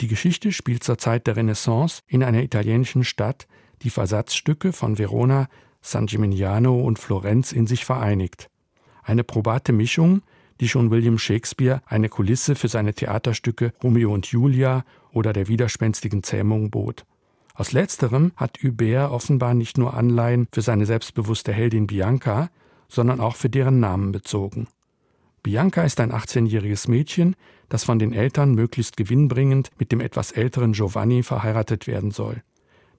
Die 0.00 0.08
Geschichte 0.08 0.52
spielt 0.52 0.82
zur 0.82 0.98
Zeit 0.98 1.26
der 1.26 1.36
Renaissance 1.36 2.02
in 2.06 2.22
einer 2.22 2.42
italienischen 2.42 3.04
Stadt, 3.04 3.46
die 3.82 3.90
Versatzstücke 3.90 4.72
von 4.72 4.98
Verona, 4.98 5.48
San 5.80 6.06
Gimignano 6.06 6.80
und 6.80 6.98
Florenz 6.98 7.52
in 7.52 7.66
sich 7.66 7.84
vereinigt. 7.84 8.48
Eine 9.02 9.24
probate 9.24 9.72
Mischung, 9.72 10.22
die 10.62 10.68
schon 10.68 10.92
William 10.92 11.18
Shakespeare 11.18 11.82
eine 11.86 12.08
Kulisse 12.08 12.54
für 12.54 12.68
seine 12.68 12.94
Theaterstücke 12.94 13.72
Romeo 13.82 14.14
und 14.14 14.28
Julia 14.28 14.84
oder 15.12 15.32
der 15.32 15.48
widerspenstigen 15.48 16.22
Zähmung 16.22 16.70
bot. 16.70 17.04
Aus 17.52 17.72
letzterem 17.72 18.30
hat 18.36 18.60
Hubert 18.62 19.10
offenbar 19.10 19.54
nicht 19.54 19.76
nur 19.76 19.94
Anleihen 19.94 20.46
für 20.52 20.62
seine 20.62 20.86
selbstbewusste 20.86 21.52
Heldin 21.52 21.88
Bianca, 21.88 22.48
sondern 22.88 23.18
auch 23.18 23.34
für 23.34 23.50
deren 23.50 23.80
Namen 23.80 24.12
bezogen. 24.12 24.68
Bianca 25.42 25.82
ist 25.82 25.98
ein 25.98 26.12
18-jähriges 26.12 26.88
Mädchen, 26.88 27.34
das 27.68 27.82
von 27.82 27.98
den 27.98 28.12
Eltern 28.12 28.54
möglichst 28.54 28.96
gewinnbringend 28.96 29.70
mit 29.80 29.90
dem 29.90 29.98
etwas 30.00 30.30
älteren 30.30 30.74
Giovanni 30.74 31.24
verheiratet 31.24 31.88
werden 31.88 32.12
soll. 32.12 32.40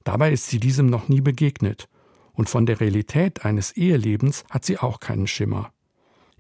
Dabei 0.04 0.34
ist 0.34 0.48
sie 0.48 0.60
diesem 0.60 0.88
noch 0.88 1.08
nie 1.08 1.22
begegnet, 1.22 1.88
und 2.34 2.50
von 2.50 2.66
der 2.66 2.82
Realität 2.82 3.46
eines 3.46 3.72
Ehelebens 3.72 4.44
hat 4.50 4.66
sie 4.66 4.80
auch 4.80 5.00
keinen 5.00 5.28
Schimmer. 5.28 5.72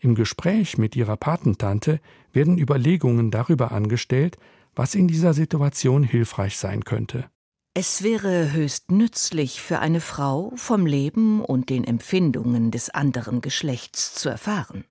Im 0.03 0.15
Gespräch 0.15 0.77
mit 0.77 0.97
ihrer 0.97 1.15
Patentante 1.15 2.01
werden 2.33 2.57
Überlegungen 2.57 3.31
darüber 3.31 3.71
angestellt, 3.71 4.37
was 4.75 4.95
in 4.95 5.07
dieser 5.07 5.33
Situation 5.33 6.03
hilfreich 6.03 6.57
sein 6.57 6.83
könnte. 6.83 7.29
Es 7.73 8.03
wäre 8.03 8.51
höchst 8.51 8.91
nützlich 8.91 9.61
für 9.61 9.79
eine 9.79 10.01
Frau, 10.01 10.51
vom 10.57 10.85
Leben 10.85 11.41
und 11.41 11.69
den 11.69 11.85
Empfindungen 11.85 12.69
des 12.69 12.89
anderen 12.89 13.39
Geschlechts 13.39 14.13
zu 14.13 14.27
erfahren. 14.27 14.83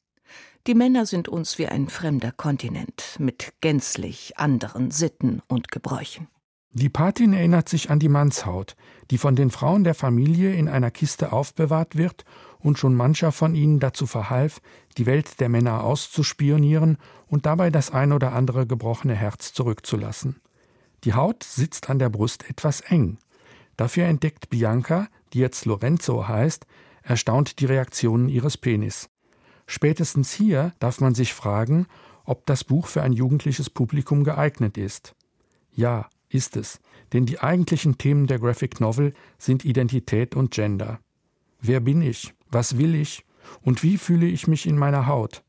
Die 0.67 0.75
Männer 0.75 1.05
sind 1.05 1.29
uns 1.29 1.59
wie 1.59 1.67
ein 1.67 1.91
fremder 1.91 2.33
Kontinent 2.33 3.17
mit 3.19 3.53
gänzlich 3.61 4.39
anderen 4.39 4.91
Sitten 4.91 5.43
und 5.47 5.71
Gebräuchen. 5.71 6.29
Die 6.75 6.89
Patin 6.89 7.35
erinnert 7.35 7.69
sich 7.69 7.91
an 7.91 7.99
die 7.99 8.09
Mannshaut, 8.09 8.77
die 9.11 9.19
von 9.19 9.37
den 9.37 9.51
Frauen 9.51 9.85
der 9.85 9.95
Familie 9.95 10.55
in 10.55 10.71
einer 10.71 10.91
Kiste 10.91 11.31
aufbewahrt 11.31 11.99
wird 11.99 12.25
und 12.63 12.79
schon 12.79 12.95
mancher 12.95 13.33
von 13.33 13.55
ihnen 13.55 13.81
dazu 13.81 14.07
verhalf, 14.07 14.61
die 14.97 15.07
Welt 15.07 15.41
der 15.41 15.49
Männer 15.49 15.85
auszuspionieren 15.85 16.99
und 17.27 17.47
dabei 17.47 17.71
das 17.71 17.91
ein 17.91 18.13
oder 18.13 18.33
andere 18.33 18.67
gebrochene 18.67 19.15
Herz 19.15 19.53
zurückzulassen. 19.53 20.41
Die 21.05 21.15
Haut 21.15 21.43
sitzt 21.43 21.91
an 21.91 21.99
der 21.99 22.09
Brust 22.09 22.49
etwas 22.49 22.81
eng. 22.81 23.19
Dafür 23.77 24.05
entdeckt 24.05 24.51
Bianca, 24.51 25.09
die 25.33 25.41
jetzt 25.41 25.65
Lorenzo 25.65 26.29
heißt, 26.29 26.67
erstaunt 27.03 27.59
die 27.59 27.67
Reaktionen 27.67 28.29
ihres 28.29 28.57
Penis. 28.57 29.09
Spätestens 29.67 30.33
hier 30.33 30.73
darf 30.79 31.01
man 31.01 31.15
sich 31.15 31.35
fragen, 31.35 31.87
ob 32.25 32.47
das 32.47 32.63
Buch 32.63 32.87
für 32.87 33.03
ein 33.03 33.13
jugendliches 33.13 33.71
Publikum 33.71 34.23
geeignet 34.23 34.79
ist. 34.79 35.15
Ja, 35.73 36.09
ist 36.29 36.57
es, 36.57 36.81
denn 37.13 37.27
die 37.27 37.41
eigentlichen 37.41 37.99
Themen 37.99 38.27
der 38.27 38.39
Graphic 38.39 38.81
Novel 38.81 39.15
sind 39.39 39.65
Identität 39.65 40.37
und 40.37 40.53
Gender. 40.53 41.01
Wer 41.61 41.81
bin 41.81 42.03
ich? 42.03 42.35
Was 42.53 42.79
will 42.79 42.95
ich? 42.95 43.25
Und 43.63 43.83
wie 43.83 43.99
fühle 43.99 44.27
ich 44.27 44.47
mich 44.47 44.67
in 44.67 44.79
meiner 44.79 45.07
Haut? 45.07 45.43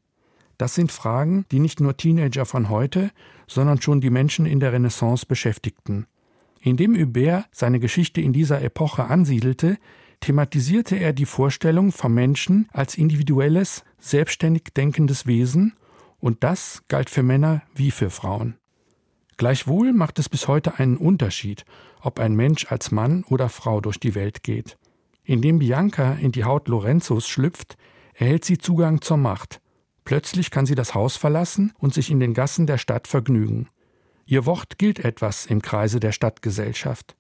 Das 0.58 0.74
sind 0.74 0.92
Fragen, 0.92 1.46
die 1.52 1.60
nicht 1.60 1.80
nur 1.80 1.98
Teenager 1.98 2.46
von 2.46 2.70
heute, 2.70 3.12
sondern 3.48 3.82
schon 3.82 4.02
die 4.02 4.10
Menschen 4.10 4.46
in 4.46 4.60
der 4.60 4.74
Renaissance 4.74 5.26
beschäftigten. 5.26 6.08
Indem 6.62 6.96
Hubert 6.96 7.46
seine 7.52 7.80
Geschichte 7.80 8.22
in 8.22 8.32
dieser 8.32 8.62
Epoche 8.62 9.04
ansiedelte, 9.04 9.78
thematisierte 10.22 10.96
er 10.96 11.12
die 11.12 11.26
Vorstellung 11.26 11.92
vom 11.92 12.13
Menschen 12.13 12.70
als 12.72 12.98
individuelles, 12.98 13.84
selbstständig 14.00 14.74
denkendes 14.76 15.28
Wesen, 15.28 15.76
und 16.22 16.46
das 16.46 16.84
galt 16.88 17.10
für 17.10 17.22
Männer 17.24 17.63
wie 17.76 17.92
für 17.92 18.10
Frauen. 18.10 18.56
Gleichwohl 19.36 19.92
macht 19.92 20.20
es 20.20 20.30
bis 20.30 20.48
heute 20.48 20.80
einen 20.80 20.96
Unterschied, 20.96 21.66
ob 22.00 22.20
ein 22.20 22.34
Mensch 22.34 22.72
als 22.72 22.92
Mann 22.92 23.26
oder 23.28 23.50
Frau 23.50 23.82
durch 23.82 24.00
die 24.00 24.16
Welt 24.16 24.44
geht. 24.44 24.78
Indem 25.24 25.60
Bianca 25.60 26.14
in 26.14 26.32
die 26.32 26.44
Haut 26.44 26.68
Lorenzos 26.68 27.28
schlüpft, 27.28 27.78
erhält 28.14 28.46
sie 28.46 28.58
Zugang 28.58 29.02
zur 29.02 29.18
Macht, 29.18 29.62
Plötzlich 30.06 30.52
kann 30.52 30.66
sie 30.66 30.76
das 30.76 30.96
Haus 30.96 31.16
verlassen 31.16 31.74
und 31.78 31.94
sich 31.94 32.12
in 32.12 32.20
den 32.20 32.34
Gassen 32.34 32.68
der 32.68 32.78
Stadt 32.78 33.08
vergnügen. 33.08 33.68
Ihr 34.26 34.46
Wort 34.46 34.78
gilt 34.78 35.00
etwas 35.00 35.46
im 35.46 35.62
Kreise 35.62 36.00
der 36.00 36.12
Stadtgesellschaft. 36.12 37.16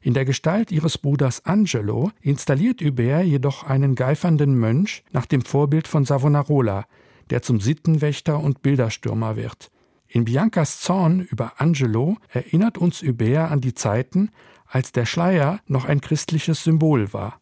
In 0.00 0.14
der 0.14 0.24
Gestalt 0.24 0.72
ihres 0.72 0.96
Bruders 0.96 1.44
Angelo 1.44 2.10
installiert 2.22 2.80
Hubert 2.80 3.24
jedoch 3.24 3.64
einen 3.64 3.94
geifernden 3.94 4.58
Mönch 4.58 5.04
nach 5.12 5.26
dem 5.26 5.42
Vorbild 5.42 5.88
von 5.88 6.04
Savonarola, 6.04 6.86
der 7.28 7.42
zum 7.42 7.60
Sittenwächter 7.60 8.40
und 8.40 8.62
Bilderstürmer 8.62 9.36
wird. 9.36 9.70
In 10.08 10.24
Biancas 10.24 10.80
Zorn 10.80 11.20
über 11.20 11.60
Angelo 11.60 12.16
erinnert 12.28 12.78
uns 12.78 13.02
Hubert 13.02 13.50
an 13.50 13.60
die 13.60 13.74
Zeiten, 13.74 14.30
als 14.66 14.92
der 14.92 15.06
Schleier 15.06 15.60
noch 15.66 15.84
ein 15.84 16.00
christliches 16.00 16.64
Symbol 16.64 17.12
war. 17.12 17.39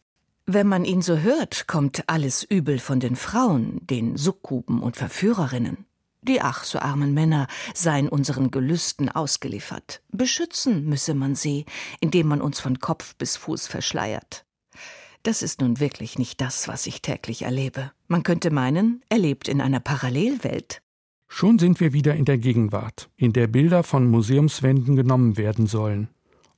Wenn 0.51 0.67
man 0.67 0.87
ihn 0.87 1.03
so 1.03 1.19
hört, 1.19 1.67
kommt 1.67 2.05
alles 2.07 2.43
übel 2.43 2.79
von 2.79 3.01
den 3.01 3.17
Frauen, 3.17 3.87
den 3.87 4.17
Sukkuben 4.17 4.81
und 4.81 4.97
Verführerinnen. 4.97 5.85
Die 6.23 6.41
ach 6.41 6.65
so 6.65 6.79
armen 6.79 7.13
Männer 7.13 7.49
seien 7.75 8.09
unseren 8.09 8.51
Gelüsten 8.51 9.11
ausgeliefert. 9.11 10.01
Beschützen 10.11 10.87
müsse 10.87 11.13
man 11.13 11.35
sie, 11.35 11.67
indem 12.01 12.29
man 12.29 12.41
uns 12.41 12.61
von 12.61 12.79
Kopf 12.79 13.15
bis 13.17 13.37
Fuß 13.37 13.67
verschleiert. 13.67 14.47
Das 15.23 15.43
ist 15.43 15.61
nun 15.61 15.81
wirklich 15.81 16.19
nicht 16.19 16.41
das, 16.41 16.67
was 16.67 16.87
ich 16.87 17.03
täglich 17.03 17.43
erlebe. 17.43 17.93
Man 18.07 18.23
könnte 18.23 18.51
meinen, 18.51 19.03
er 19.11 19.19
lebt 19.19 19.49
in 19.49 19.61
einer 19.61 19.81
Parallelwelt. 19.81 20.81
Schon 21.27 21.59
sind 21.59 21.79
wir 21.79 21.93
wieder 21.93 22.15
in 22.15 22.25
der 22.25 22.39
Gegenwart, 22.39 23.11
in 23.17 23.35
der 23.35 23.49
Bilder 23.49 23.83
von 23.83 24.07
Museumswänden 24.07 24.97
genommen 24.97 25.37
werden 25.37 25.67
sollen. 25.67 26.09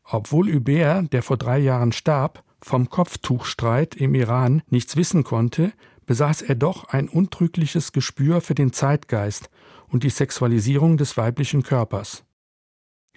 Obwohl 0.05 0.55
Hubert, 0.55 1.13
der 1.13 1.25
vor 1.25 1.39
drei 1.39 1.59
Jahren 1.59 1.91
starb, 1.91 2.45
vom 2.63 2.91
Kopftuchstreit 2.91 3.95
im 3.95 4.15
Iran 4.15 4.63
nichts 4.69 4.97
wissen 4.97 5.25
konnte, 5.25 5.73
besaß 6.07 6.43
er 6.43 6.55
doch 6.55 6.85
ein 6.85 7.09
untrügliches 7.09 7.93
Gespür 7.93 8.41
für 8.41 8.55
den 8.55 8.73
Zeitgeist 8.73 9.51
und 9.89 10.03
die 10.03 10.11
Sexualisierung 10.11 10.97
des 10.97 11.17
weiblichen 11.17 11.63
Körpers. 11.63 12.25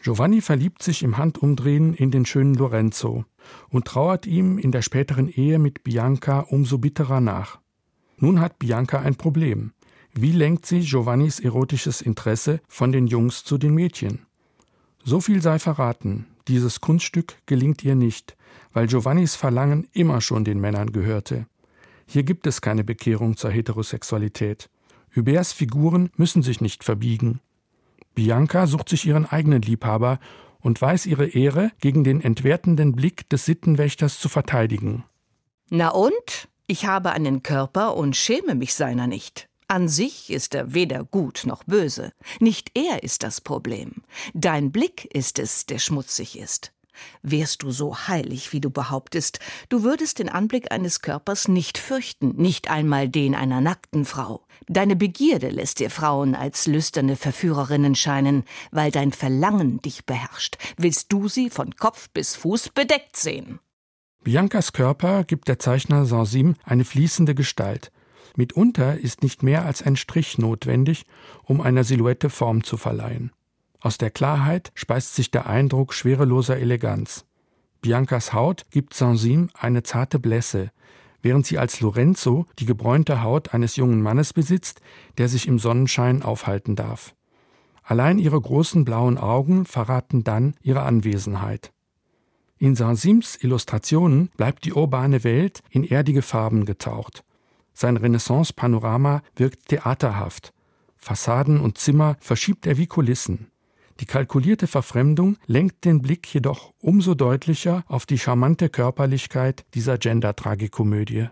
Giovanni 0.02 0.42
verliebt 0.42 0.84
sich 0.84 1.02
im 1.02 1.18
Handumdrehen 1.18 1.94
in 1.94 2.12
den 2.12 2.26
schönen 2.26 2.56
Lorenzo 2.56 3.24
und 3.70 3.86
trauert 3.86 4.26
ihm 4.26 4.58
in 4.58 4.72
der 4.72 4.82
späteren 4.82 5.30
Ehe 5.30 5.60
mit 5.60 5.84
Bianca 5.84 6.42
umso 6.42 6.78
bitterer 6.78 7.22
nach. 7.22 7.60
Nun 8.18 8.42
hat 8.42 8.60
Bianca 8.60 9.00
ein 9.00 9.16
Problem. 9.16 9.72
Wie 10.14 10.32
lenkt 10.32 10.66
sie 10.66 10.82
Giovannis 10.82 11.40
erotisches 11.40 12.02
Interesse 12.02 12.60
von 12.68 12.92
den 12.92 13.08
Jungs 13.08 13.44
zu 13.44 13.58
den 13.58 13.74
Mädchen? 13.74 14.26
So 15.04 15.20
viel 15.20 15.42
sei 15.42 15.60
verraten, 15.60 16.28
dieses 16.48 16.82
Kunststück 16.82 17.36
gelingt 17.46 17.84
ihr 17.84 17.96
nicht, 17.96 18.38
weil 18.72 18.88
Giovannis 18.88 19.36
Verlangen 19.36 19.88
immer 19.92 20.22
schon 20.22 20.46
den 20.46 20.60
Männern 20.60 20.92
gehörte. 20.92 21.46
Hier 22.06 22.24
gibt 22.24 22.48
es 22.48 22.62
keine 22.62 22.84
Bekehrung 22.84 23.38
zur 23.38 23.52
Heterosexualität. 23.52 24.70
Huberts 25.16 25.54
Figuren 25.54 26.10
müssen 26.16 26.42
sich 26.42 26.62
nicht 26.62 26.84
verbiegen. 26.84 27.40
Bianca 28.16 28.68
sucht 28.68 28.90
sich 28.90 29.06
ihren 29.06 29.26
eigenen 29.26 29.62
Liebhaber 29.62 30.20
und 30.60 30.82
weiß 30.82 31.06
ihre 31.06 31.28
Ehre 31.28 31.72
gegen 31.82 32.04
den 32.04 32.22
entwertenden 32.22 32.94
Blick 32.94 33.30
des 33.30 33.46
Sittenwächters 33.46 34.20
zu 34.20 34.30
verteidigen. 34.30 35.04
Na 35.70 35.90
und? 35.90 36.48
Ich 36.66 36.86
habe 36.86 37.12
einen 37.12 37.44
Körper 37.44 37.96
und 37.98 38.16
schäme 38.16 38.56
mich 38.56 38.74
seiner 38.74 39.08
nicht. 39.08 39.50
An 39.68 39.88
sich 39.88 40.30
ist 40.30 40.56
er 40.56 40.74
weder 40.74 41.04
gut 41.04 41.44
noch 41.46 41.64
böse. 41.64 42.12
Nicht 42.40 42.72
er 42.76 43.04
ist 43.04 43.24
das 43.24 43.42
Problem. 43.42 44.04
Dein 44.34 44.72
Blick 44.72 45.06
ist 45.14 45.40
es, 45.40 45.66
der 45.66 45.80
schmutzig 45.80 46.38
ist. 46.38 46.72
Wärst 47.22 47.64
du 47.64 47.72
so 47.72 48.08
heilig, 48.08 48.54
wie 48.54 48.62
du 48.62 48.70
behauptest, 48.70 49.40
du 49.70 49.84
würdest 49.84 50.20
den 50.20 50.30
Anblick 50.30 50.72
eines 50.72 51.02
Körpers 51.02 51.48
nicht 51.48 51.78
fürchten, 51.78 52.36
nicht 52.36 52.70
einmal 52.70 53.10
den 53.10 53.36
einer 53.36 53.62
nackten 53.62 54.06
Frau. 54.06 54.46
Deine 54.68 54.96
Begierde 54.96 55.50
lässt 55.50 55.80
dir 55.80 55.90
Frauen 55.90 56.36
als 56.36 56.68
lüsterne 56.68 57.16
Verführerinnen 57.16 57.96
scheinen, 57.96 58.44
weil 58.72 58.92
dein 58.92 59.12
Verlangen 59.12 59.80
dich 59.82 60.06
beherrscht. 60.06 60.58
Willst 60.78 61.12
du 61.12 61.28
sie 61.28 61.50
von 61.50 61.76
Kopf 61.76 62.10
bis 62.10 62.36
Fuß 62.36 62.70
bedeckt 62.70 63.18
sehen? 63.18 63.60
Biancas 64.24 64.72
Körper 64.72 65.24
gibt 65.26 65.48
der 65.48 65.60
Zeichner 65.60 66.06
Sansim 66.06 66.56
eine 66.64 66.86
fließende 66.86 67.36
Gestalt. 67.36 67.92
Mitunter 68.38 68.98
ist 68.98 69.24
nicht 69.24 69.44
mehr 69.44 69.66
als 69.66 69.82
ein 69.82 69.96
Strich 69.96 70.38
notwendig, 70.38 71.06
um 71.44 71.62
einer 71.62 71.84
Silhouette 71.84 72.30
Form 72.30 72.64
zu 72.64 72.78
verleihen. 72.78 73.32
Aus 73.80 73.98
der 73.98 74.12
Klarheit 74.12 74.72
speist 74.76 75.16
sich 75.16 75.30
der 75.30 75.46
Eindruck 75.46 75.94
schwereloser 75.94 76.58
Eleganz. 76.58 77.26
Biancas 77.82 78.32
Haut 78.32 78.66
gibt 78.72 78.94
Sansim 78.94 79.50
eine 79.54 79.84
zarte 79.84 80.20
Blässe, 80.20 80.72
während 81.22 81.46
sie 81.46 81.58
als 81.58 81.82
Lorenzo 81.82 82.46
die 82.60 82.66
gebräunte 82.66 83.24
Haut 83.24 83.54
eines 83.54 83.76
jungen 83.76 84.02
Mannes 84.02 84.34
besitzt, 84.34 84.82
der 85.18 85.28
sich 85.28 85.48
im 85.48 85.60
Sonnenschein 85.60 86.24
aufhalten 86.24 86.76
darf. 86.76 87.14
Allein 87.84 88.20
ihre 88.20 88.40
großen 88.40 88.86
blauen 88.86 89.18
Augen 89.18 89.66
verraten 89.66 90.24
dann 90.24 90.56
ihre 90.62 90.84
Anwesenheit. 90.84 91.74
In 92.58 92.76
Sansims 92.76 93.36
Illustrationen 93.36 94.30
bleibt 94.38 94.64
die 94.64 94.74
urbane 94.74 95.26
Welt 95.26 95.62
in 95.70 95.84
erdige 95.84 96.22
Farben 96.22 96.66
getaucht. 96.66 97.26
Sein 97.74 97.98
Renaissance-Panorama 97.98 99.22
wirkt 99.36 99.68
theaterhaft. 99.70 100.54
Fassaden 100.96 101.60
und 101.60 101.78
Zimmer 101.78 102.16
verschiebt 102.20 102.66
er 102.66 102.78
wie 102.78 102.88
Kulissen. 102.88 103.48
Die 104.00 104.06
kalkulierte 104.06 104.68
Verfremdung 104.68 105.38
lenkt 105.46 105.86
den 105.86 106.02
Blick 106.02 106.34
jedoch 106.34 106.74
umso 106.80 107.14
deutlicher 107.14 107.84
auf 107.88 108.06
die 108.06 108.18
charmante 108.18 108.70
Körperlichkeit 108.70 109.66
dieser 109.74 109.98
Gender-Tragikomödie. 109.98 111.28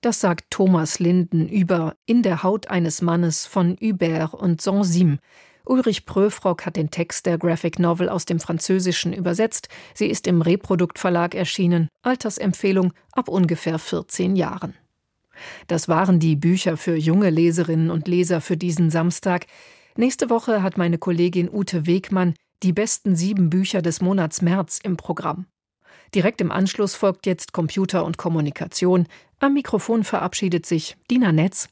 Das 0.00 0.20
sagt 0.20 0.50
Thomas 0.50 0.98
Linden 0.98 1.48
über 1.48 1.96
In 2.06 2.22
der 2.22 2.42
Haut 2.42 2.68
eines 2.68 3.02
Mannes 3.02 3.46
von 3.46 3.76
Hubert 3.80 4.34
und 4.34 4.60
Sansim. 4.60 5.18
Ulrich 5.64 6.06
Pröfrock 6.06 6.64
hat 6.64 6.76
den 6.76 6.90
Text 6.90 7.26
der 7.26 7.38
Graphic 7.38 7.78
Novel 7.78 8.08
aus 8.08 8.24
dem 8.24 8.38
Französischen 8.38 9.12
übersetzt. 9.12 9.68
Sie 9.94 10.06
ist 10.06 10.26
im 10.26 10.42
Reprodukt 10.42 10.98
Verlag 10.98 11.34
erschienen. 11.34 11.88
Altersempfehlung 12.02 12.92
ab 13.12 13.28
ungefähr 13.28 13.78
14 13.78 14.36
Jahren. 14.36 14.74
Das 15.66 15.88
waren 15.88 16.18
die 16.18 16.36
Bücher 16.36 16.76
für 16.76 16.96
junge 16.96 17.30
Leserinnen 17.30 17.90
und 17.90 18.08
Leser 18.08 18.40
für 18.40 18.56
diesen 18.56 18.90
Samstag. 18.90 19.46
Nächste 19.96 20.30
Woche 20.30 20.62
hat 20.62 20.78
meine 20.78 20.98
Kollegin 20.98 21.48
Ute 21.52 21.86
Wegmann 21.86 22.34
die 22.62 22.72
besten 22.72 23.16
sieben 23.16 23.50
Bücher 23.50 23.82
des 23.82 24.00
Monats 24.00 24.42
März 24.42 24.80
im 24.82 24.96
Programm. 24.96 25.46
Direkt 26.14 26.40
im 26.40 26.50
Anschluss 26.50 26.94
folgt 26.94 27.26
jetzt 27.26 27.52
Computer 27.52 28.04
und 28.04 28.16
Kommunikation. 28.16 29.06
Am 29.40 29.54
Mikrofon 29.54 30.04
verabschiedet 30.04 30.64
sich 30.64 30.96
Dina 31.10 31.32
Netz. 31.32 31.68